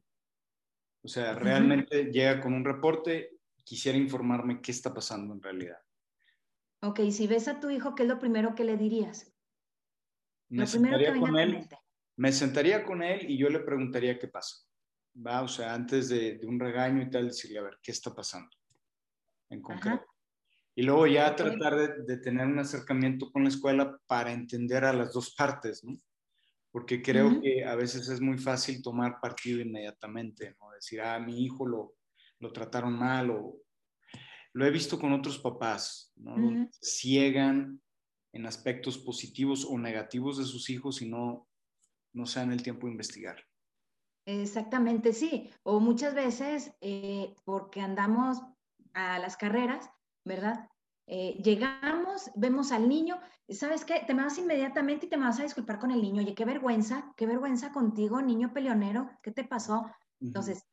[1.02, 5.78] O sea, realmente llega con un reporte, quisiera informarme qué está pasando en realidad.
[6.82, 9.34] Ok, si ves a tu hijo, ¿qué es lo primero que le dirías?
[10.50, 11.68] Me sentaría con él,
[12.18, 14.69] me sentaría con él y yo le preguntaría qué pasa.
[15.16, 18.50] Va, o sea, antes de, un regaño y tal, decirle, a ver, ¿qué está pasando?
[19.50, 20.06] En concreto.
[20.76, 24.94] Y luego ya tratar de, de, tener un acercamiento con la escuela para entender a
[24.94, 25.98] las dos partes, ¿no?
[26.72, 30.70] Porque creo que a veces es muy fácil tomar partido inmediatamente, ¿no?
[30.72, 31.96] Decir, ah, mi hijo lo,
[32.40, 33.58] lo trataron mal o...
[34.54, 36.68] Lo he visto con otros papás, ¿no?
[36.82, 37.82] Ciegan
[38.34, 41.48] en aspectos positivos o negativos de sus hijos y no,
[42.14, 43.44] no se dan el tiempo de investigar.
[44.30, 45.50] Exactamente, sí.
[45.64, 48.40] O muchas veces eh, porque andamos
[48.94, 49.90] a las carreras,
[50.24, 50.70] ¿verdad?
[51.08, 53.20] Eh, llegamos, vemos al niño,
[53.50, 54.04] ¿sabes qué?
[54.06, 56.22] Te vas inmediatamente y te vas a disculpar con el niño.
[56.22, 59.90] Oye, qué vergüenza, qué vergüenza contigo, niño peleonero, ¿qué te pasó?
[60.22, 60.64] Entonces,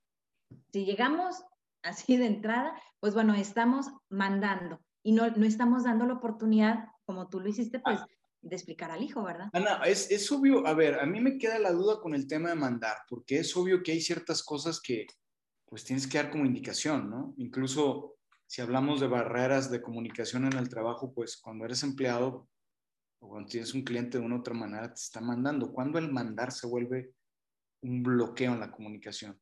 [0.70, 1.42] si llegamos
[1.82, 7.28] así de entrada, pues bueno, estamos mandando y no, no estamos dando la oportunidad como
[7.28, 8.00] tú lo hiciste, pues.
[8.48, 9.48] De explicar al hijo, ¿verdad?
[9.52, 12.50] Ana, es, es obvio, a ver, a mí me queda la duda con el tema
[12.50, 15.06] de mandar, porque es obvio que hay ciertas cosas que,
[15.64, 17.34] pues, tienes que dar como indicación, ¿no?
[17.36, 18.16] Incluso
[18.46, 22.48] si hablamos de barreras de comunicación en el trabajo, pues, cuando eres empleado
[23.20, 25.72] o cuando tienes un cliente de una u otra manera, te está mandando.
[25.72, 27.14] ¿Cuándo el mandar se vuelve
[27.82, 29.40] un bloqueo en la comunicación?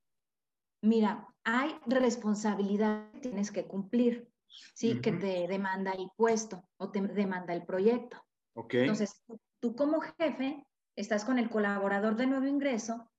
[0.83, 4.31] Mira, hay responsabilidad que tienes que cumplir.
[4.75, 5.01] ¿sí?
[5.01, 8.23] Que te demanda el puesto o te demanda el proyecto.
[8.55, 8.83] Okay.
[8.83, 9.23] Entonces,
[9.61, 10.65] tú como jefe
[10.97, 13.11] estás con el colaborador de nuevo ingreso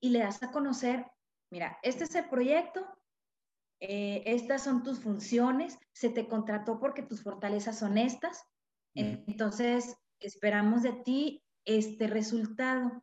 [0.00, 1.06] y le das a conocer,
[1.50, 2.86] mira, este es el proyecto,
[3.80, 8.44] eh, estas son tus funciones, se te contrató porque tus fortalezas son estas,
[8.94, 13.00] entonces esperamos de ti este resultado.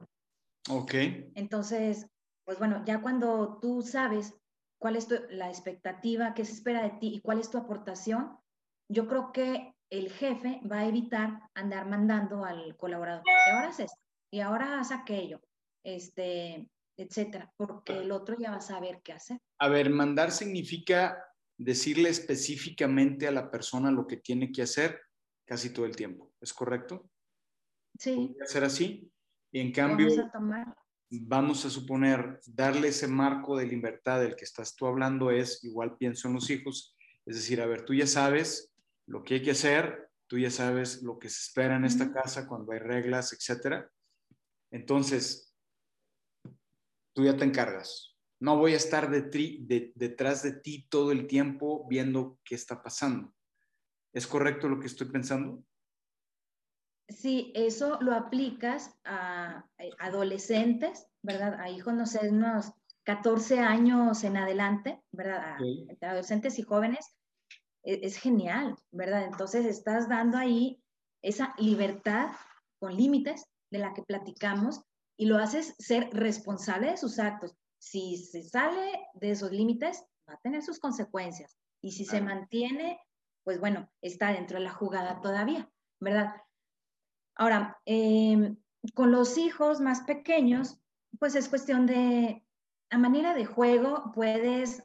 [0.69, 0.93] Ok.
[1.35, 2.07] Entonces,
[2.45, 4.35] pues bueno, ya cuando tú sabes
[4.79, 8.38] cuál es la expectativa, qué se espera de ti y cuál es tu aportación,
[8.89, 13.79] yo creo que el jefe va a evitar andar mandando al colaborador, y ahora haz
[13.79, 15.41] esto, y ahora haz aquello,
[15.83, 19.39] este, etcétera, porque el otro ya va a saber qué hacer.
[19.59, 21.23] A ver, mandar significa
[21.57, 24.99] decirle específicamente a la persona lo que tiene que hacer
[25.45, 27.09] casi todo el tiempo, ¿es correcto?
[27.97, 28.33] Sí.
[28.35, 29.11] ¿Puede ser así?
[29.51, 30.75] Y en cambio, Vamos a tomar
[31.09, 35.95] vamos a suponer, darle ese marco de libertad del que estás tú hablando es, igual
[35.97, 38.73] pienso en los hijos, es decir, a ver, tú ya sabes
[39.08, 42.47] lo que hay que hacer, tú ya sabes lo que se espera en esta casa
[42.47, 43.89] cuando hay reglas, etcétera.
[44.72, 45.55] Entonces,
[47.14, 48.16] tú ya te encargas.
[48.39, 53.34] No voy a estar detrás de ti todo el tiempo viendo qué está pasando.
[54.14, 55.64] ¿Es correcto lo que estoy pensando?
[57.10, 59.66] Sí, eso lo aplicas a,
[59.99, 61.60] adolescentes, ¿verdad?
[61.60, 65.55] A hijos, no sé, unos 14 años en adelante, ¿verdad?
[65.55, 65.58] A,
[66.08, 67.16] adolescentes y jóvenes.
[67.88, 69.23] E, es, genial, ¿verdad?
[69.23, 70.83] Entonces estás dando ahí
[71.23, 72.31] esa libertad
[72.79, 74.81] con límites de la que platicamos
[75.17, 77.55] y lo haces ser responsable de sus actos.
[77.79, 81.57] Si se sale de esos límites, va a tener sus consecuencias.
[81.81, 82.99] Y si se mantiene,
[83.45, 85.69] pues bueno, está dentro de la jugada todavía,
[86.01, 86.35] ¿verdad?
[87.35, 88.57] Ahora, em,
[88.95, 90.77] con los hijos más pequeños,
[91.19, 92.43] pues es cuestión de,
[92.89, 94.83] a manera de juego, puedes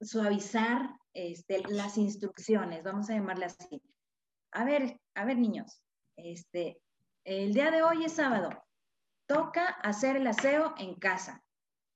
[0.00, 3.82] suavizar este, las instrucciones, vamos a llamarle así.
[4.52, 5.82] A ver, a ver, niños,
[6.16, 6.80] este,
[7.24, 8.50] el día de hoy es sábado,
[9.26, 11.44] toca hacer el aseo en casa.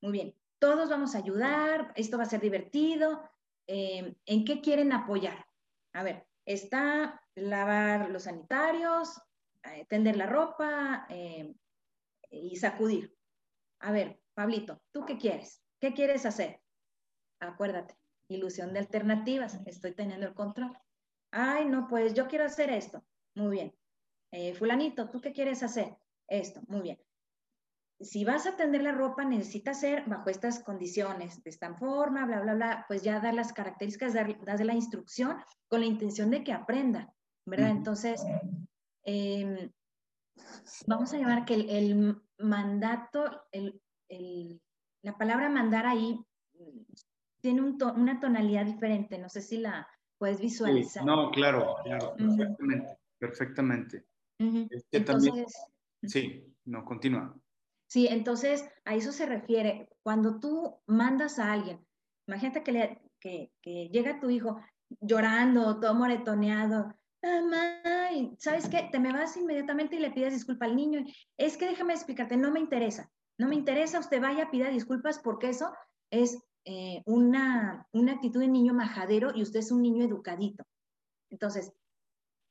[0.01, 3.29] Muy bien, todos vamos a ayudar, esto va a ser divertido.
[3.67, 5.45] Em, ¿En qué quieren apoyar?
[5.93, 9.21] A ver, está lavar los sanitarios,
[9.63, 11.53] eh, tender la ropa eh,
[12.29, 13.15] y sacudir.
[13.79, 15.61] A ver, Pablito, ¿tú qué quieres?
[15.79, 16.61] ¿Qué quieres hacer?
[17.39, 17.95] Acuérdate,
[18.27, 20.77] ilusión de alternativas, estoy teniendo el control.
[21.31, 23.03] Ay, no, pues yo quiero hacer esto.
[23.35, 23.75] Muy bien.
[24.31, 25.95] Eh, fulanito, ¿tú qué quieres hacer?
[26.27, 26.99] Esto, muy bien.
[27.99, 32.41] Si vas a tender la ropa, necesitas ser bajo estas condiciones, de esta forma, bla,
[32.41, 35.37] bla, bla, pues ya dar las características, dar, dar la instrucción
[35.69, 37.13] con la intención de que aprenda,
[37.45, 37.69] ¿verdad?
[37.69, 38.21] Entonces,
[39.03, 39.71] em,
[40.87, 43.81] vamos a llamar que el, mandato, el,
[45.01, 46.19] la palabra mandar ahí
[47.45, 49.87] tiene una tonalidad diferente, no sé si la
[50.17, 51.05] puedes visualizar.
[51.05, 54.05] no, claro, claro, perfectamente, perfectamente.
[54.91, 55.53] Entonces,
[56.01, 57.39] sí, no, continúa.
[57.87, 59.87] Sí, entonces a eso se refiere.
[60.01, 61.85] Cuando tú mandas a alguien,
[62.27, 64.59] imagínate que, le, que, que llega tu hijo
[64.99, 68.89] llorando, todo moretoneado, mamá, ¿sabes qué?
[68.91, 71.05] Te me vas inmediatamente y le pides disculpa al niño.
[71.37, 75.49] Es que déjame explicarte, no me interesa, no me interesa, usted vaya, pida disculpas porque
[75.49, 75.71] eso
[76.09, 80.63] es eh, una, una actitud de niño majadero y usted es un niño educadito.
[81.29, 81.71] Entonces,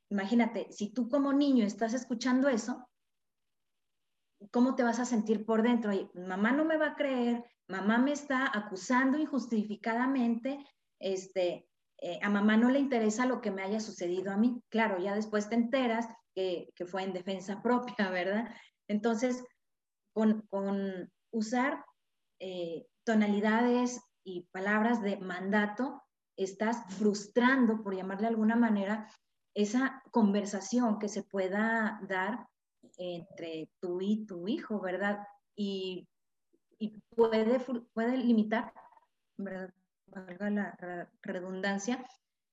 [0.08, 2.88] imagínate, si tú como niño estás escuchando eso,
[4.50, 5.90] ¿cómo te vas a sentir por dentro?
[6.14, 10.64] mamá no me va a creer, mamá me está acusando injustificadamente,
[11.00, 11.68] este,
[12.00, 14.62] eh, a mamá no le interesa lo que me haya sucedido a mí.
[14.68, 18.54] Claro, ya después te enteras que, fue en defensa propia, ¿verdad?
[18.88, 19.42] Entonces,
[20.12, 20.46] con,
[21.32, 21.84] usar
[22.38, 26.02] eh, tonalidades y palabras de mandato,
[26.36, 29.08] estás frustrando, por llamarle de alguna manera,
[29.54, 32.48] esa conversación que se pueda dar
[32.96, 35.20] entre tú y tu hijo, ¿verdad?
[35.56, 36.08] Y,
[37.14, 37.60] puede,
[37.92, 38.72] puede limitar,
[39.38, 39.72] ¿verdad?
[40.06, 42.04] valga la redundancia,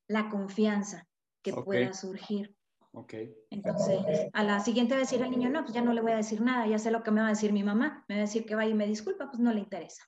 [0.08, 1.08] la confianza
[1.44, 2.56] que pueda surgir.
[2.94, 3.34] Okay.
[3.50, 6.42] Entonces, a la siguiente decir al niño, no, pues ya no le voy a decir
[6.42, 8.46] nada, ya sé lo que me va a decir mi mamá, me va a decir
[8.46, 10.04] que vaya y me disculpa, pues no le interesa.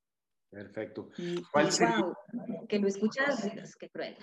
[0.53, 1.09] Perfecto.
[1.51, 2.13] ¿Cuál sería?
[2.69, 3.49] que lo escuchas,
[3.79, 4.15] qué cruel.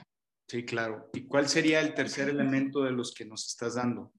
[0.49, 1.11] Sí, claro.
[1.13, 4.13] ¿Y cuál sería el tercer elemento de los que nos estás dando?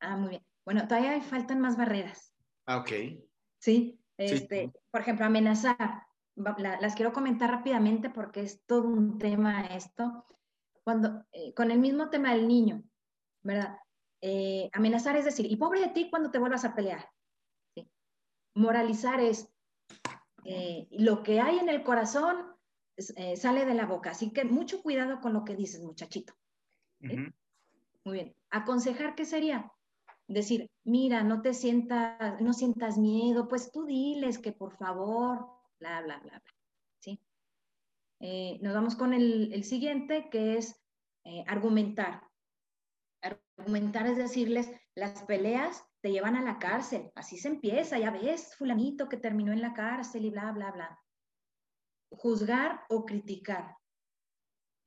[0.00, 0.46] Ah, muy bien.
[0.64, 2.34] Bueno, todavía faltan más barreras.
[2.66, 2.90] Ah, ok.
[3.60, 6.02] Sí, este, por ejemplo, amenazar
[6.36, 10.26] las quiero comentar rápidamente porque es todo un tema esto.
[10.82, 12.82] Cuando, eh, con el mismo tema del niño,
[13.42, 13.78] ¿verdad?
[14.20, 17.08] Eh, amenazar es decir, y pobre de ti cuando te vuelvas a pelear.
[18.54, 19.48] Moralizar es
[20.44, 22.54] eh, lo que hay en el corazón
[23.36, 26.32] sale de la boca, así que mucho cuidado con lo que dices, muchachito.
[27.00, 27.32] Muy
[28.04, 28.36] bien.
[28.50, 29.72] Aconsejar, ¿qué sería?
[30.26, 35.46] Decir, mira, no te sientas, no sientas miedo, pues tú diles que por favor,
[35.80, 36.54] bla, bla, bla, bla.
[37.00, 37.20] ¿sí?
[38.20, 40.80] Eh, nos vamos con el, siguiente, que es
[41.24, 42.22] eh, argumentar.
[43.22, 48.54] Argumentar es decirles, las peleas te llevan a la cárcel, así se empieza, ya ves,
[48.56, 51.00] fulanito que terminó en la cárcel y bla, bla, bla.
[52.10, 53.76] Juzgar o criticar.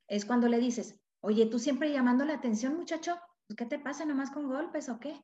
[0.08, 3.18] Es cuando le dices, oye, tú siempre llamando la atención, muchacho,
[3.56, 5.22] ¿qué te pasa nomás con golpes o qué?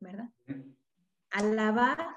[0.00, 0.30] ¿Verdad?
[1.30, 2.16] Alabar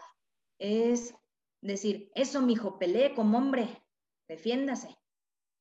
[0.59, 1.13] es
[1.61, 3.83] decir, eso, mijo, pelee como hombre,
[4.27, 4.97] defiéndase,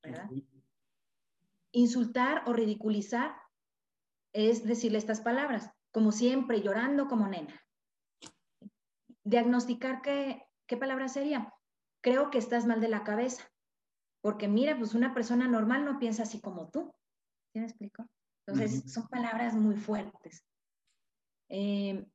[0.02, 0.30] ¿verdad?
[1.72, 3.36] Insultar o ridiculizar
[4.32, 7.62] es decirle estas palabras, como siempre, llorando como nena.
[9.24, 11.52] Diagnosticar qué, qué palabra sería.
[12.02, 13.50] Creo que estás mal de la cabeza,
[14.20, 16.92] porque mira, pues una persona normal no piensa así como tú.
[17.52, 18.06] ¿Sí me explico?
[18.46, 20.44] Entonces, son palabras muy fuertes.
[21.48, 22.06] Eh,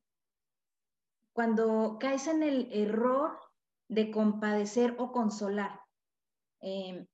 [1.34, 3.40] cuando caes en el error
[3.88, 5.82] de compadecer o consolar.
[6.62, 7.08] Em,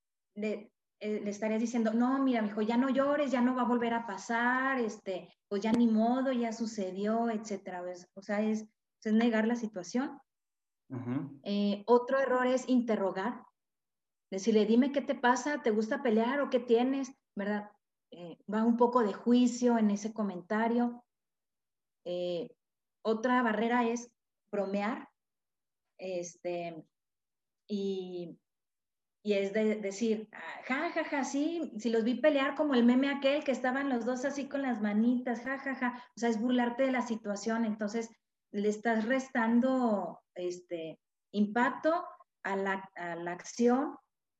[0.99, 3.93] eh, le, estarías diciendo, no, mira, hijo, ya no llores, ya no va a volver
[3.93, 7.83] a pasar, este, pues ya ni modo, ya sucedió, etcétera.
[8.15, 8.67] O sea, es,
[9.03, 10.19] es negar la situación.
[11.43, 13.43] Eh, otro error es interrogar,
[14.31, 17.69] decirle, dime qué te pasa, te gusta pelear o qué tienes, ¿verdad?
[18.11, 21.03] Eh, va un poco de juicio en ese comentario.
[23.03, 24.09] otra barrera es
[24.49, 25.09] bromear,
[25.97, 26.85] este,
[27.67, 28.37] y,
[29.27, 32.85] y es de decir, ah, ja, ja, ja, sí, si los vi pelear como el
[32.85, 36.29] meme aquel que estaban los dos así con las manitas, ja, ja, ja, o sea,
[36.29, 38.09] es burlarte de la situación, entonces
[38.53, 41.01] le estás restando este
[41.33, 42.05] impacto
[42.43, 43.97] a la, a la acción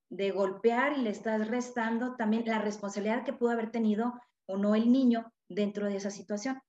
[0.09, 4.13] de golpear y le estás restando también la responsabilidad que pudo haber tenido
[4.45, 6.61] o no el niño dentro de esa situación.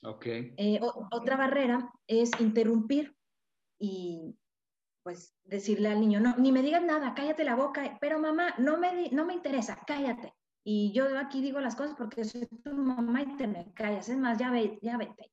[0.00, 0.54] Okay.
[0.58, 0.78] Eh,
[1.10, 3.16] otra barrera es interrumpir
[3.80, 4.38] y
[5.04, 8.78] pues decirle al niño, no, ni me digas nada, cállate la boca, pero mamá, no
[8.78, 10.34] me, no me interesa, cállate,
[10.66, 14.08] y yo aquí digo las cosas porque soy tu mamá y te me callas.
[14.08, 15.30] Es más, ya, ve, ya vete.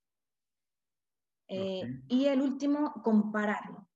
[1.48, 3.88] Eh, y el último, compararlo.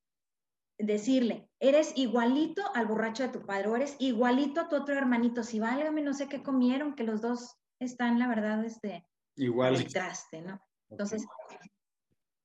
[0.77, 5.43] Decirle, eres igualito al borracho de tu padre o eres igualito a tu otro hermanito.
[5.43, 9.05] Si válgame, no sé qué comieron, que los dos están, la verdad, este,
[9.35, 9.75] Igual.
[9.75, 10.61] el traste, ¿no?
[10.89, 11.25] Entonces,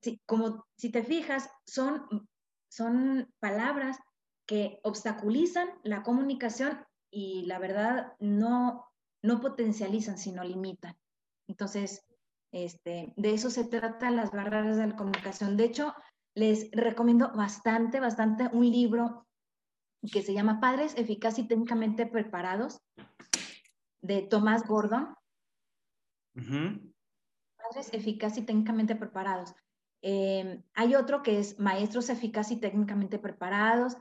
[0.03, 2.29] sí, como si te fijas, son,
[2.71, 3.99] son palabras
[4.47, 8.87] que obstaculizan la comunicación y la verdad no,
[9.23, 10.97] no potencializan, sino limitan.
[11.49, 12.07] Entonces,
[12.53, 15.57] este, de eso se trata las barreras de la comunicación.
[15.57, 15.95] De hecho,
[16.35, 19.27] les recomiendo bastante, bastante un libro
[20.13, 22.81] que se llama Padres Eficaz y Técnicamente Preparados,
[24.01, 25.15] de Tomás Gordon.
[26.35, 29.55] Padres Eficaz y Técnicamente Preparados.
[30.03, 33.97] Eh, hay otro que es Maestros Eficaz y Técnicamente Preparados.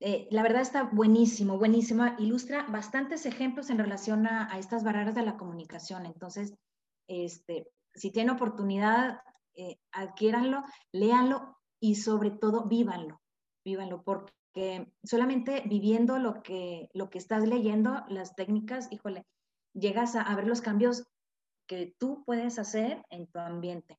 [0.00, 2.06] Eh, la verdad está buenísimo, buenísimo.
[2.18, 6.06] Ilustra bastantes ejemplos en relación a, estas barreras de la comunicación.
[6.06, 6.54] Entonces,
[7.08, 9.20] este, si tienen oportunidad,
[9.54, 13.20] eh, adquiéranlo, léanlo y sobre todo vívanlo,
[13.64, 19.26] vívanlo, porque solamente viviendo lo que, lo que estás leyendo, las técnicas, híjole,
[19.74, 21.04] llegas a, ver los cambios
[21.66, 23.98] que tú puedes hacer en tu ambiente.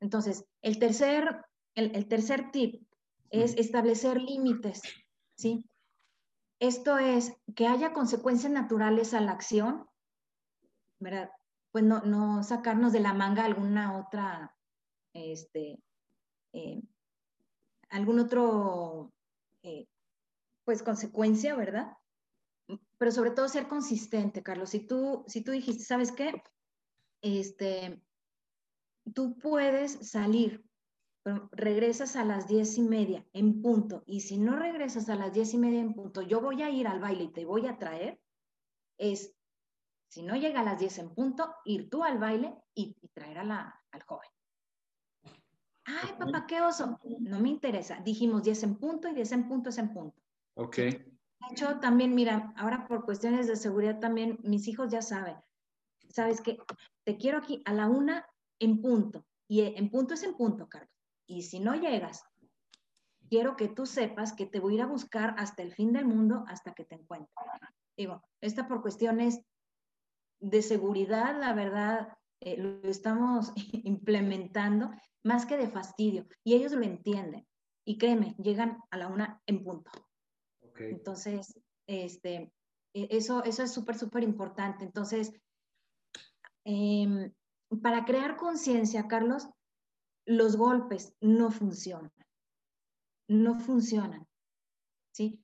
[0.00, 1.44] Entonces, el tercer,
[1.74, 2.88] el tercer tip
[3.30, 4.82] es establecer límites,
[5.36, 5.64] ¿sí?
[6.60, 9.88] Esto es que haya consecuencias naturales a la acción,
[10.98, 11.30] ¿verdad?
[11.70, 14.56] Pues no, no sacarnos de la manga alguna otra,
[15.12, 15.78] este,
[16.52, 16.82] eh,
[17.90, 19.12] algún otro,
[19.62, 19.86] eh,
[20.64, 21.92] pues consecuencia, ¿verdad?
[22.98, 24.70] Pero sobre todo ser consistente, Carlos.
[24.70, 26.42] Si tú, si tú dijiste, ¿sabes qué?
[27.22, 28.02] Este,
[29.12, 30.64] tú puedes salir
[31.52, 35.52] regresas a las diez y media en punto, y si no regresas a las diez
[35.54, 38.20] y media en punto, yo voy a ir al baile y te voy a traer,
[38.96, 39.34] es,
[40.08, 43.44] si no llega a las diez en punto, ir tú al baile y, traer a
[43.44, 44.28] la, al joven.
[45.84, 46.98] Ay, papá, qué oso.
[47.20, 48.00] No me interesa.
[48.04, 50.20] Dijimos diez en punto y diez en punto es en punto.
[50.54, 50.76] Ok.
[50.76, 51.06] De
[51.50, 55.36] hecho, también, mira, ahora por cuestiones de seguridad también, mis hijos ya saben.
[56.10, 56.58] Sabes que
[57.04, 58.26] te quiero aquí a la una
[58.60, 59.24] en punto.
[59.48, 60.90] Y en punto es en punto, Carlos.
[61.26, 62.24] Y si no llegas,
[63.28, 66.06] quiero que tú sepas que te voy a ir a buscar hasta el fin del
[66.06, 67.32] mundo hasta que te encuentre.
[67.96, 69.40] Digo, esta por cuestiones
[70.40, 73.52] de seguridad, la verdad, eh, lo estamos
[73.84, 74.90] implementando
[75.24, 76.26] más que de fastidio.
[76.44, 77.46] Y ellos lo entienden.
[77.84, 79.90] Y créeme, llegan a la una en punto.
[80.78, 82.52] Entonces, este,
[82.94, 84.84] e, eso, eso es súper, súper importante.
[84.84, 85.32] Entonces,
[86.64, 87.32] em,
[87.82, 89.48] para crear conciencia, Carlos,
[90.26, 92.12] los golpes no funcionan.
[93.28, 94.26] No funcionan.
[95.12, 95.42] ¿Sí?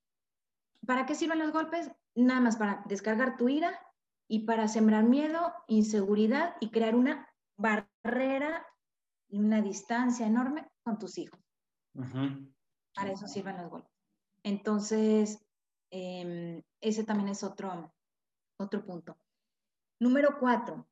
[0.86, 1.90] ¿Para qué sirven los golpes?
[2.14, 3.78] Nada más para descargar tu ira
[4.28, 8.66] y para sembrar miedo, inseguridad y crear una barrera
[9.28, 11.40] y una distancia enorme con tus hijos.
[12.94, 13.92] Para eso sirven los golpes.
[14.42, 15.44] Entonces,
[15.90, 17.92] em, ese también es otro,
[18.58, 19.16] otro punto.
[20.00, 20.86] Número cuatro,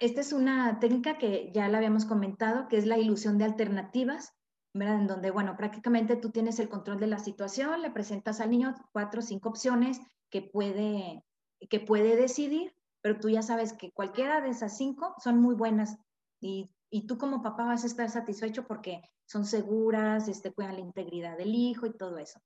[0.00, 4.34] esta es una técnica que ya la habíamos comentado, que es la ilusión de alternativas,
[4.74, 5.00] ¿verdad?
[5.00, 8.74] En donde, bueno, prácticamente tú tienes el control de la situación, le presentas al niño
[8.92, 10.00] cuatro o cinco opciones
[10.30, 11.24] que puede,
[11.68, 15.96] que puede decidir, pero tú ya sabes que cualquiera de esas cinco son muy buenas
[16.40, 20.80] y, y tú como papá vas a estar satisfecho porque son seguras, este, cuidan la
[20.80, 22.40] integridad del hijo y todo eso.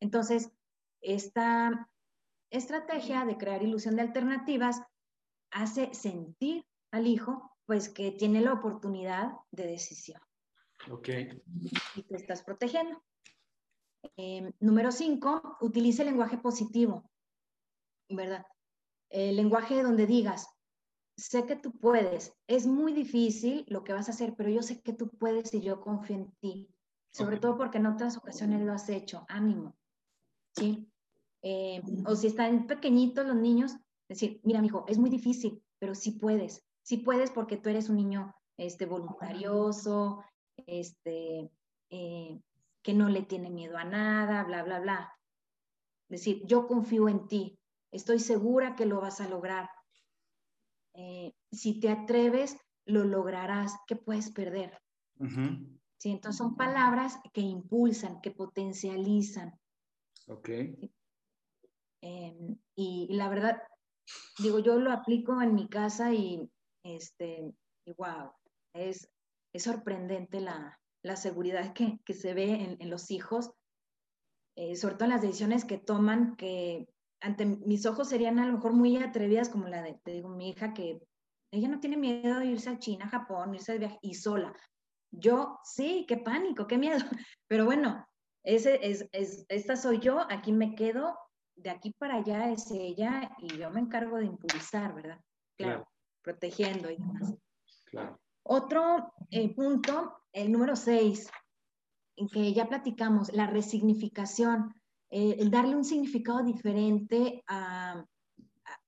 [0.00, 0.50] Entonces,
[1.02, 1.90] esta
[2.50, 4.80] estrategia de crear ilusión de alternativas
[5.54, 10.20] hace sentir al hijo pues que tiene la oportunidad de decisión.
[10.90, 11.08] Ok.
[11.94, 13.02] Y te estás protegiendo.
[14.16, 17.10] Em, número cinco, utilice el lenguaje positivo,
[18.10, 18.44] ¿verdad?
[19.08, 20.46] El lenguaje donde digas,
[21.16, 24.82] sé que tú puedes, es muy difícil lo que vas a hacer, pero yo sé
[24.82, 26.68] que tú puedes y yo confío en ti,
[27.12, 29.74] sobre todo porque en otras ocasiones lo has hecho, ánimo,
[30.54, 30.86] ¿sí?
[31.40, 33.76] Em, o si están pequeñitos los niños,
[34.08, 36.64] Decir, mira, hijo, es muy difícil, pero sí puedes.
[36.82, 40.22] Sí puedes porque tú eres un niño este, voluntarioso,
[40.66, 41.50] este,
[41.90, 42.40] eh,
[42.82, 45.12] que no le tiene miedo a nada, bla, bla, bla.
[46.08, 47.58] Decir, yo confío en ti,
[47.90, 49.70] estoy segura que lo vas a lograr.
[50.94, 53.76] Eh, si te atreves, lo lograrás.
[53.86, 54.78] ¿Qué puedes perder?
[55.98, 59.58] Sí, entonces son palabras que impulsan, que potencializan.
[60.28, 60.50] Ok.
[62.02, 63.62] Em, y, la verdad,
[64.38, 66.50] digo, yo lo aplico en mi casa y,
[66.84, 67.52] este,
[67.86, 68.32] y wow,
[68.74, 69.08] es,
[69.52, 73.52] es sorprendente la, la seguridad que, que, se ve en, en los hijos,
[74.56, 76.88] eh, sobre todo en las decisiones que toman, que
[77.20, 80.50] ante mis ojos serían a lo mejor muy atrevidas, como la de, te digo, mi
[80.50, 81.00] hija, que
[81.52, 84.54] ella no tiene miedo de irse a China, Japón, irse de viaje y sola.
[85.10, 86.98] Yo, sí, qué pánico, qué miedo.
[87.48, 88.06] Pero bueno,
[88.42, 91.16] ese es, es, esta soy yo, aquí me quedo,
[91.56, 95.20] de aquí para allá es ella y yo me encargo de impulsar, ¿verdad?
[95.56, 95.88] Claro,
[96.22, 97.34] protegiendo y demás.
[97.86, 98.18] Claro.
[98.42, 101.30] Otro eh, punto, el número seis,
[102.16, 104.74] en que ya platicamos, la resignificación,
[105.10, 108.04] eh, el darle un significado diferente a,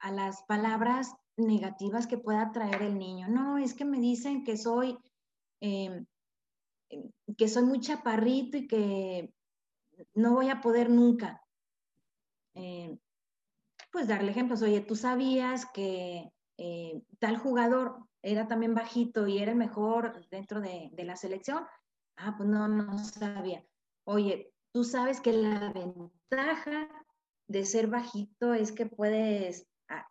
[0.00, 3.28] a, las palabras negativas que pueda traer el niño.
[3.28, 4.98] No, es que me dicen que soy,
[5.60, 6.06] em,
[7.36, 9.32] que soy muy chaparrito y que
[10.14, 11.45] no voy a poder nunca.
[12.56, 12.98] Eh,
[13.92, 19.54] pues darle ejemplos, oye, tú sabías que eh, tal jugador era también bajito y era
[19.54, 21.64] mejor dentro de, la selección.
[22.16, 23.64] Ah, pues no, no sabía.
[24.04, 26.88] Oye, tú sabes que la ventaja
[27.48, 30.06] de ser bajito es que puedes ah,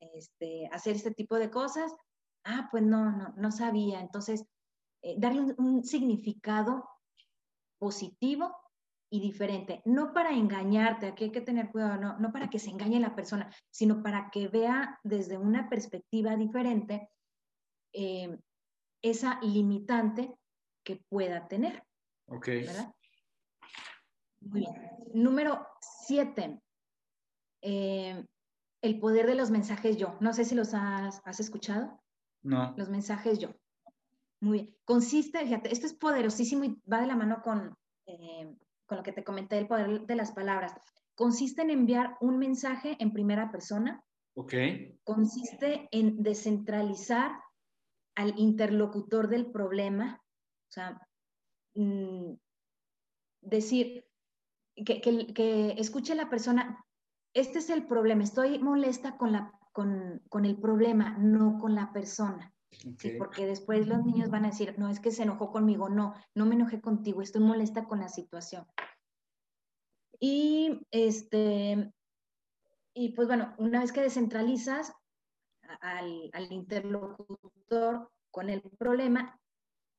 [0.00, 1.94] este, hacer este tipo de cosas.
[2.44, 4.00] Ah, pues no, no, no sabía.
[4.00, 4.44] Entonces,
[5.02, 6.88] eh, darle un, significado
[7.78, 8.54] positivo
[9.10, 12.70] y diferente, no para engañarte, aquí hay que tener cuidado, no, no para que se
[12.70, 17.08] engañe la persona, sino para que vea desde una perspectiva diferente
[17.92, 18.36] eh,
[19.02, 20.36] esa limitante
[20.84, 21.84] que pueda tener.
[22.26, 22.48] Ok.
[24.40, 24.74] Muy bien.
[25.14, 26.60] Número siete,
[27.62, 28.24] eh,
[28.82, 30.16] el poder de los mensajes yo.
[30.20, 32.00] No sé si los has, has escuchado.
[32.42, 32.74] No.
[32.76, 33.50] Los mensajes yo.
[34.40, 34.76] Muy bien.
[34.84, 37.76] Consiste, fíjate, esto es poderosísimo y va de la mano con,
[38.06, 38.54] eh,
[38.86, 40.74] con lo que te comenté, el poder de las palabras.
[41.14, 44.02] Consiste en enviar un mensaje en primera persona.
[44.34, 44.54] Ok.
[45.04, 47.32] Consiste en descentralizar
[48.14, 50.22] al interlocutor del problema.
[50.68, 51.00] O sea,
[51.74, 52.34] mm,
[53.40, 54.04] decir,
[54.84, 56.84] que, que, escuche la persona,
[57.32, 61.92] este es el problema, estoy molesta con, la, con, con el problema, no con la
[61.92, 62.52] persona.
[63.18, 66.46] Porque después los niños van a decir, no, es que se enojó conmigo, no, no
[66.46, 68.66] me enojé contigo, estoy molesta con la situación.
[70.18, 71.92] Y este,
[72.94, 74.92] y pues bueno, una vez que descentralizas
[75.80, 79.38] al, al interlocutor con el problema,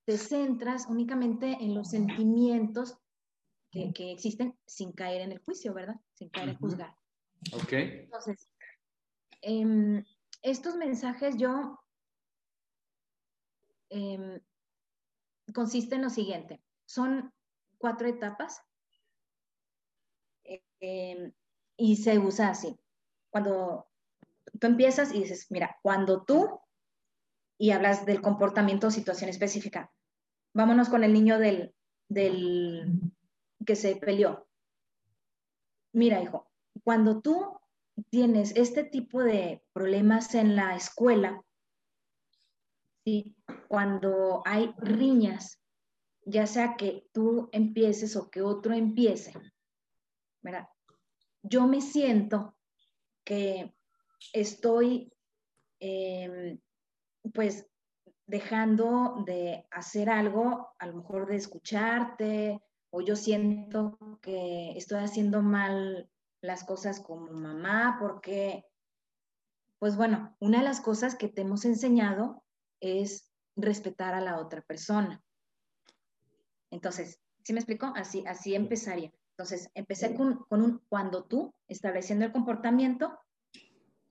[0.05, 2.97] te centras únicamente en los sentimientos
[3.71, 5.99] que, que, existen sin caer en el juicio, ¿verdad?
[6.13, 6.95] Sin caer en juzgar.
[7.53, 7.73] Ok.
[7.73, 8.49] Entonces,
[9.41, 10.03] eh,
[10.41, 11.78] estos mensajes yo
[13.90, 14.42] eh,
[15.54, 16.62] consiste en lo siguiente.
[16.86, 17.34] Son
[17.78, 18.62] cuatro etapas
[20.80, 21.34] eh,
[21.76, 22.80] y se usa así.
[23.30, 23.88] Cuando
[24.60, 26.60] tú empiezas y dices, mira, cuando tú,
[27.58, 29.92] y hablas del comportamiento o situación específica,
[30.54, 31.76] vámonos con el niño del,
[32.10, 33.02] del
[33.66, 34.48] que se peleó.
[35.94, 36.50] Mira, hijo,
[36.84, 37.60] cuando tú
[38.10, 41.44] tienes este tipo de problemas en la escuela,
[43.08, 43.38] ¿sí?
[43.70, 45.62] cuando hay riñas,
[46.26, 49.32] ya sea que tú empieces o que otro empiece,
[50.41, 50.68] ¿verdad?
[51.41, 52.58] yo me siento
[53.24, 53.74] que
[54.34, 55.14] estoy
[55.80, 56.60] em,
[57.34, 57.66] pues
[58.26, 65.41] dejando de hacer algo, a lo mejor de escucharte, o yo siento que estoy haciendo
[65.41, 66.10] mal
[66.41, 68.66] las cosas como mamá, porque,
[69.80, 72.43] pues bueno, una de las cosas que te hemos enseñado
[72.80, 75.21] es respetar a la otra persona.
[76.69, 77.91] Entonces, ¿sí me explico?
[77.95, 79.11] Así, así empezaría.
[79.32, 83.19] Entonces, empecé con, un cuando tú, estableciendo el comportamiento.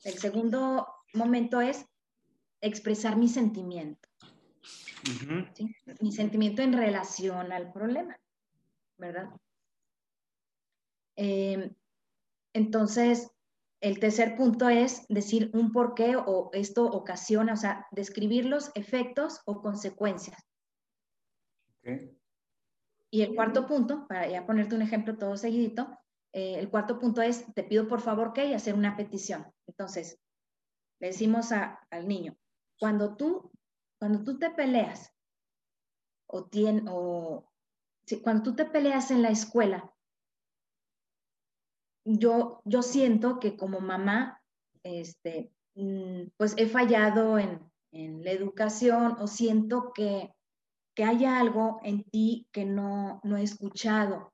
[0.04, 1.84] El segundo momento es
[2.60, 4.08] expresar mi sentimiento.
[6.00, 8.18] Mi sentimiento en relación al problema,
[8.98, 9.30] ¿verdad?
[11.16, 11.74] Em,
[12.52, 13.30] entonces,
[13.80, 18.70] el tercer punto es decir un por qué o esto ocasiona, o sea, describir los
[18.74, 20.42] efectos o consecuencias.
[23.10, 25.88] Y el cuarto punto, para ya ponerte un ejemplo todo seguidito,
[26.32, 29.46] eh, el cuarto punto es, te pido por favor que y hacer una petición.
[29.66, 30.18] Entonces,
[31.00, 32.36] le decimos al niño,
[32.78, 33.50] cuando tú,
[33.98, 35.12] cuando tú te peleas
[36.26, 37.50] o, tien, o
[38.22, 39.94] cuando tú te peleas en la escuela,
[42.06, 44.42] yo, yo siento que como mamá,
[44.82, 47.60] este, mm, pues he fallado en,
[47.92, 50.30] en la educación o siento que
[50.96, 54.32] que haya algo en ti que no, no he escuchado.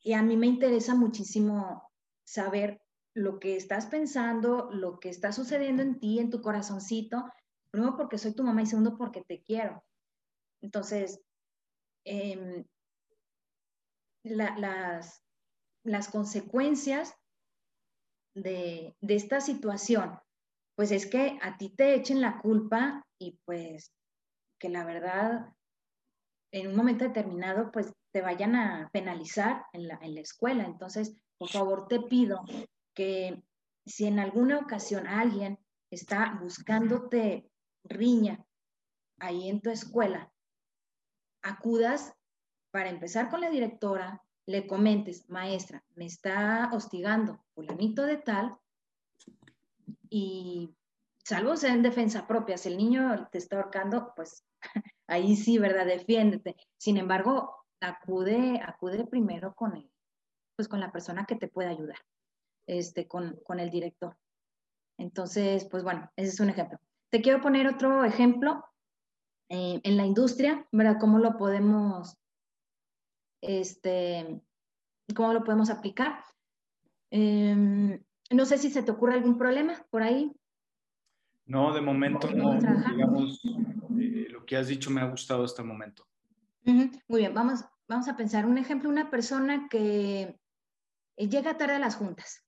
[0.00, 1.90] Y a mí me interesa muchísimo
[2.24, 2.80] saber
[3.12, 7.28] lo que estás pensando, lo que está sucediendo en ti, en tu corazoncito,
[7.72, 9.82] primero porque soy tu mamá y segundo porque te quiero.
[10.60, 11.20] Entonces,
[12.04, 12.64] em,
[14.22, 15.24] las,
[15.86, 17.14] las consecuencias
[18.34, 20.18] de, esta situación?
[20.76, 23.92] Pues es que a ti te echen la culpa y pues
[24.60, 25.54] que la verdad
[26.52, 30.64] en un momento determinado pues te vayan a penalizar en la, en la escuela.
[30.64, 32.42] Entonces, por favor, te pido
[32.94, 33.42] que
[33.86, 35.58] si en alguna ocasión alguien
[35.90, 37.50] está buscándote
[37.84, 38.44] riña
[39.18, 40.32] ahí en tu escuela,
[41.42, 42.14] acudas
[42.70, 48.56] para empezar con la directora, le comentes, maestra, me está hostigando fulanito de tal,
[50.08, 50.74] y
[51.24, 54.44] salvo sea en defensa propia, si el niño te está ahorcando, pues
[55.06, 55.86] ahí sí, ¿verdad?
[55.86, 56.56] Defiéndete.
[56.78, 59.90] Sin embargo, acude, acude primero con él,
[60.56, 61.98] pues con la persona que te pueda ayudar,
[62.66, 64.16] este, con, con el director.
[64.98, 66.78] Entonces, pues bueno, ese es un ejemplo.
[67.10, 68.64] Te quiero poner otro ejemplo
[69.48, 70.96] eh, en la industria, ¿verdad?
[71.00, 72.16] ¿Cómo lo podemos,
[73.46, 74.40] este,
[75.14, 76.24] cómo lo podemos aplicar?
[77.10, 80.32] Em, no sé si se te ocurre algún problema por ahí.
[81.46, 82.54] No, de momento no.
[82.54, 83.40] Digamos,
[83.98, 86.06] eh, lo que has dicho me ha gustado hasta el momento.
[86.64, 90.36] Muy bien, vamos, vamos a pensar un ejemplo, una persona que
[91.16, 92.44] llega tarde a las juntas.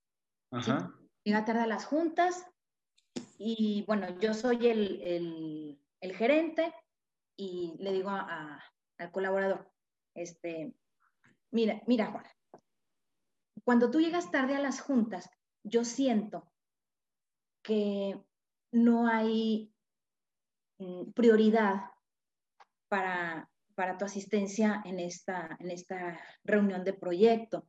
[0.50, 0.92] Ajá
[1.28, 2.46] llega tarde a las juntas
[3.38, 6.72] y bueno, yo soy el, gerente
[7.36, 9.70] y le digo al colaborador,
[10.14, 10.74] este,
[11.50, 12.24] mira, mira Juan,
[13.64, 15.30] cuando tú llegas tarde a las juntas,
[15.62, 16.50] yo siento
[17.62, 18.18] que
[18.72, 19.72] no hay
[20.78, 21.90] mm, prioridad
[22.88, 27.68] para, para tu asistencia en esta, en esta reunión de proyecto.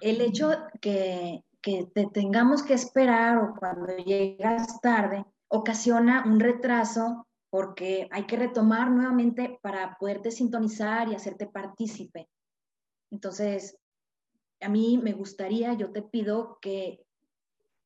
[0.00, 0.50] El hecho
[0.80, 8.26] que, que te tengamos que esperar o cuando llegas tarde ocasiona un retraso porque hay
[8.26, 12.28] que retomar nuevamente para poderte sintonizar y hacerte partícipe.
[13.10, 13.76] Entonces,
[14.60, 17.04] a mí me gustaría, yo te pido que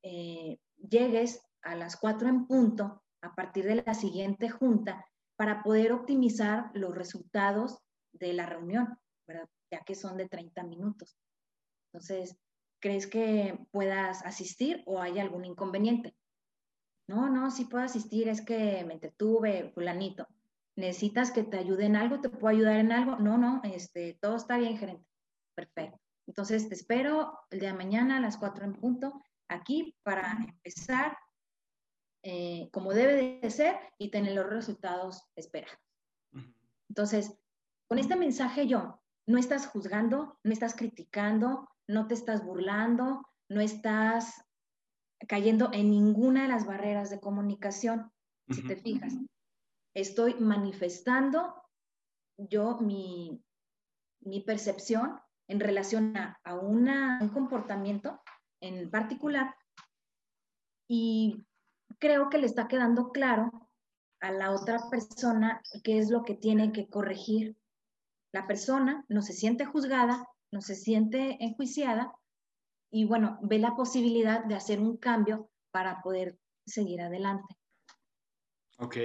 [0.03, 5.05] eh, llegues a las cuatro en punto a partir de la siguiente junta
[5.35, 7.79] para poder optimizar los resultados
[8.13, 8.99] de la reunión,
[9.71, 11.17] ya que son de 30 minutos.
[11.91, 12.37] Entonces,
[12.79, 16.15] ¿crees que puedas asistir o hay algún inconveniente?
[17.07, 20.27] No, no, sí puedo asistir, es que me entretuve, fulanito.
[20.75, 22.19] ¿Necesitas que te ayude en algo?
[22.19, 23.17] ¿Te puedo ayudar en algo?
[23.17, 25.05] No, no, este, todo está bien, gerente.
[25.55, 25.99] Perfecto.
[26.27, 31.17] Entonces te espero el día de mañana a las 4 en punto aquí para empezar
[32.23, 35.79] eh, como debe de ser y tener los resultados esperados.
[36.89, 37.37] Entonces,
[37.87, 43.61] con este mensaje yo, no estás juzgando, no estás criticando, no te estás burlando, no
[43.61, 44.44] estás
[45.27, 48.11] cayendo en ninguna de las barreras de comunicación,
[48.49, 49.13] si te fijas.
[49.93, 51.55] Estoy manifestando
[52.37, 53.41] yo mi,
[54.45, 58.21] percepción en relación a, un comportamiento
[58.61, 59.55] en particular
[60.87, 61.45] y
[61.99, 63.69] creo que le está quedando claro
[64.21, 67.55] a la otra persona qué es lo que tiene que corregir.
[68.33, 72.13] La persona no se siente juzgada, no se siente enjuiciada
[72.95, 77.53] y bueno, ve la posibilidad de hacer un cambio para poder seguir adelante.
[78.77, 78.95] Ok,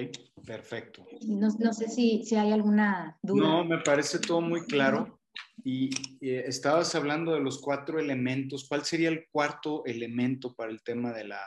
[0.47, 1.05] perfecto.
[1.26, 3.43] No, sé si, si, hay alguna duda.
[3.43, 5.18] No, me parece todo muy claro.
[5.64, 8.68] Y estabas hablando de los cuatro elementos.
[8.68, 11.43] ¿Cuál sería el cuarto elemento para el tema de, la,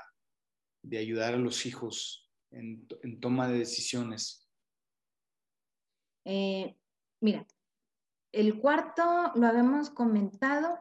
[0.82, 4.50] de ayudar a los hijos en, en toma de decisiones?
[6.26, 6.76] Eh,
[7.22, 7.48] mira,
[8.34, 10.78] el cuarto, lo habíamos comentado,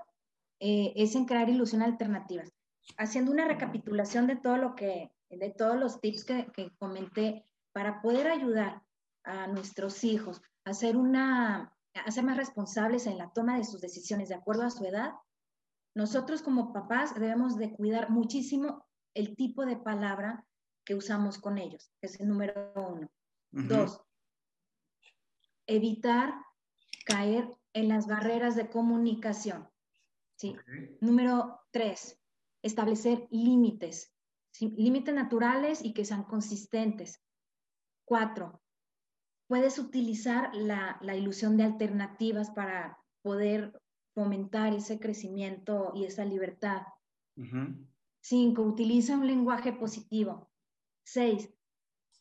[0.65, 2.53] eh, es en crear ilusión alternativas.
[2.97, 8.29] Haciendo una recapitulación de todo lo que, de todos los tips que, comenté para poder
[8.29, 8.81] ayudar
[9.25, 13.81] a nuestros hijos a ser una, a ser más responsables en la toma de sus
[13.81, 15.15] decisiones de acuerdo a su edad,
[15.97, 20.47] nosotros como papás debemos de cuidar muchísimo el tipo de palabra
[20.85, 23.11] que usamos con ellos, que es el número uno.
[23.51, 24.01] Dos,
[25.67, 26.35] evitar
[27.05, 29.72] caer en las barreras de comunicación.
[30.43, 30.57] ¿Sí?
[31.01, 32.21] Número tres,
[32.63, 34.13] establecer límites,
[34.61, 37.23] límites naturales y que sean consistentes.
[38.05, 38.61] Cuatro,
[39.47, 43.73] puedes utilizar la, ilusión de alternativas para poder
[44.15, 46.83] fomentar ese crecimiento y esa libertad.
[48.21, 50.51] Cinco, utiliza un lenguaje positivo.
[51.05, 51.49] Seis,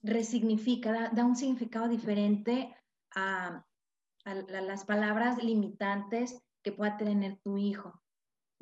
[0.04, 2.76] resignifica, da un significado diferente
[3.16, 3.66] a,
[4.26, 8.01] las palabras limitantes que pueda tener tu hijo.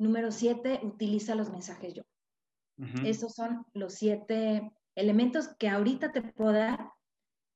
[0.00, 2.02] Número siete, utiliza los mensajes yo.
[3.04, 6.90] Esos son los siete elementos que ahorita te puedo dar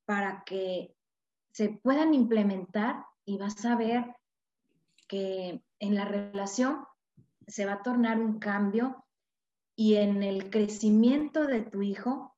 [0.05, 0.95] para que
[1.53, 4.15] se puedan implementar y vas a ver
[5.09, 6.85] que en la relación
[7.47, 9.07] se va a tornar un cambio
[9.75, 12.37] y en el crecimiento de tu hijo,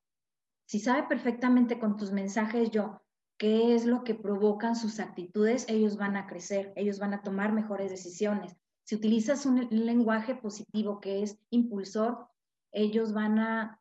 [0.66, 3.02] si sabe perfectamente con tus mensajes yo
[3.38, 7.52] qué es lo que provocan sus actitudes, ellos van a crecer, ellos van a tomar
[7.52, 8.56] mejores decisiones.
[8.86, 12.28] Si utilizas un, lenguaje positivo que es impulsor,
[12.72, 13.80] ellos van a,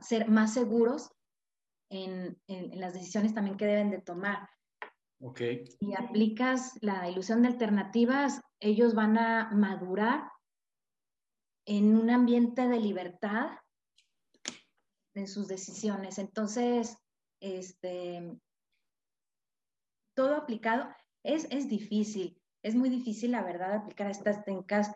[0.00, 1.10] ser más seguros
[1.90, 4.48] en, en, las decisiones también que deben de tomar.
[5.20, 5.66] Okay.
[5.66, 10.30] Si aplicas la ilusión de alternativas, ellos van a madurar
[11.66, 13.50] en un ambiente de libertad
[15.14, 16.18] en sus decisiones.
[16.18, 16.96] Entonces,
[17.40, 18.38] este,
[20.14, 20.88] todo aplicado
[21.24, 24.92] es, es difícil, es muy difícil, la verdad, aplicar estas técnicas,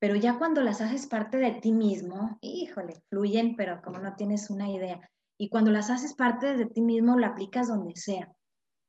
[0.00, 4.50] pero ya cuando las haces parte de ti mismo, híjole, fluyen, pero como no tienes
[4.50, 5.08] una idea.
[5.38, 8.32] Y cuando las haces parte de ti mismo, lo aplicas donde sea.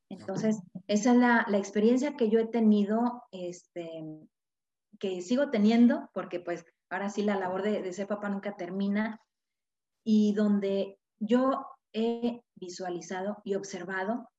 [0.10, 4.04] Entonces, esa es la, la experiencia que yo he tenido, este,
[5.00, 9.20] que sigo teniendo, porque pues ahora sí la labor de, de ser papá nunca termina,
[10.04, 14.30] y donde yo he visualizado y observado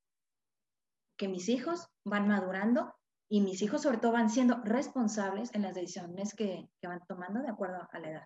[1.17, 2.93] que mis hijos van madurando
[3.29, 7.41] y mis hijos sobre todo van siendo responsables en las decisiones que, que, van tomando
[7.41, 8.25] de acuerdo a la edad.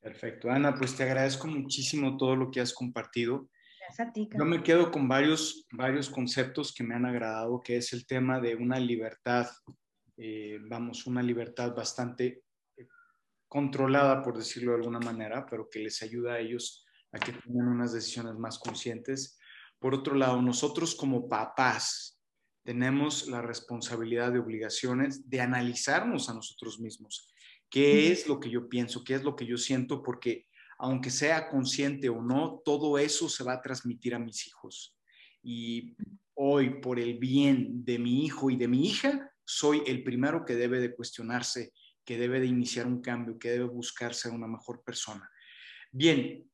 [0.00, 0.50] Perfecto.
[0.50, 3.48] Ana, pues te agradezco muchísimo todo lo que has compartido.
[3.80, 4.28] Gracias a ti.
[4.36, 8.40] Yo me quedo con varios, varios conceptos que me han agradado, que es el tema
[8.40, 9.46] de una libertad,
[10.16, 12.42] eh, vamos, una libertad bastante
[12.76, 12.88] eh,
[13.48, 17.68] controlada, por decirlo de alguna manera, pero que les ayuda a ellos a que tengan
[17.68, 19.38] unas decisiones más conscientes.
[19.78, 22.13] Por otro lado, nosotros como papás
[22.64, 27.30] tenemos la responsabilidad de obligaciones de analizarnos a nosotros mismos.
[27.68, 29.04] ¿Qué es lo que yo pienso?
[29.04, 30.02] ¿Qué es lo que yo siento?
[30.02, 30.46] Porque
[30.78, 34.96] aunque sea consciente o no, todo eso se va a transmitir a mis hijos.
[35.42, 35.94] Y
[36.34, 40.54] hoy, por el bien de mi hijo y de mi hija, soy el primero que
[40.54, 41.72] debe de cuestionarse,
[42.04, 45.28] que debe de iniciar un cambio, que debe buscarse a una mejor persona.
[45.92, 46.50] Bien,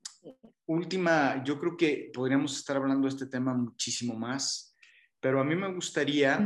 [0.67, 4.70] última, yo creo que podríamos estar hablando de este tema muchísimo más,
[5.21, 6.39] pero a mí me gustaría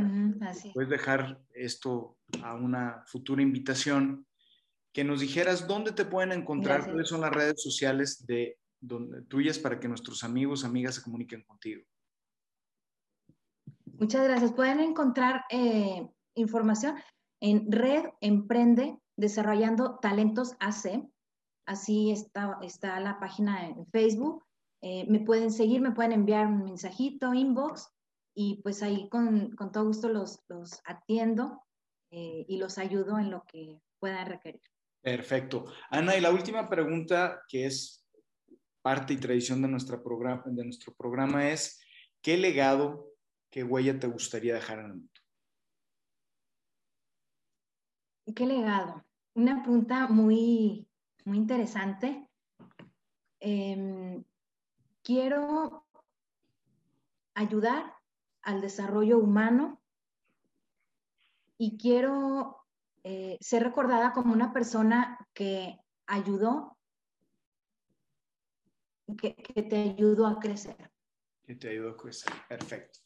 [0.73, 4.27] pues, dejar esto a una futura invitación,
[4.93, 9.59] que nos dijeras dónde te pueden encontrar, cuáles son las redes sociales de, donde, tuyas
[9.59, 11.83] para que nuestros amigos, amigas se comuniquen contigo.
[13.97, 14.53] Muchas gracias.
[14.53, 16.95] Pueden encontrar eh, información
[17.41, 21.09] en Red Emprende Desarrollando Talentos AC
[21.65, 24.45] Así está, está la página en Facebook.
[24.81, 27.89] Eh, me pueden seguir, me pueden enviar un mensajito, inbox,
[28.35, 31.63] y pues ahí con, con todo gusto los, los atiendo
[32.11, 34.61] eh, y los ayudo en lo que puedan requerir.
[35.01, 35.65] Perfecto.
[35.89, 38.05] Ana, y la última pregunta que es
[38.81, 41.81] parte y tradición de, nuestra programa, de nuestro programa es,
[42.21, 43.13] ¿qué legado,
[43.49, 45.11] qué huella te gustaría dejar en el mundo?
[48.35, 49.03] ¿Qué legado?
[49.33, 50.87] Una pregunta muy,
[51.23, 52.29] muy interesante.
[53.39, 54.23] Em,
[55.03, 55.85] quiero
[57.35, 57.94] ayudar
[58.45, 59.81] al desarrollo humano
[61.57, 62.65] y quiero
[63.03, 66.77] eh, ser recordada como una persona que ayudó,
[69.17, 70.91] que, que te ayudó a crecer.
[71.43, 72.99] Que te ayudó a crecer, perfecto.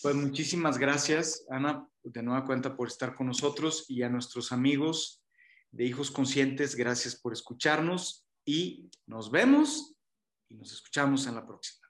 [0.00, 5.24] Pues muchísimas gracias, Ana, de nueva cuenta por estar con nosotros y a nuestros amigos
[5.72, 6.76] de Hijos Conscientes.
[6.76, 9.96] Gracias por escucharnos y nos vemos
[10.48, 11.87] y nos escuchamos en la próxima.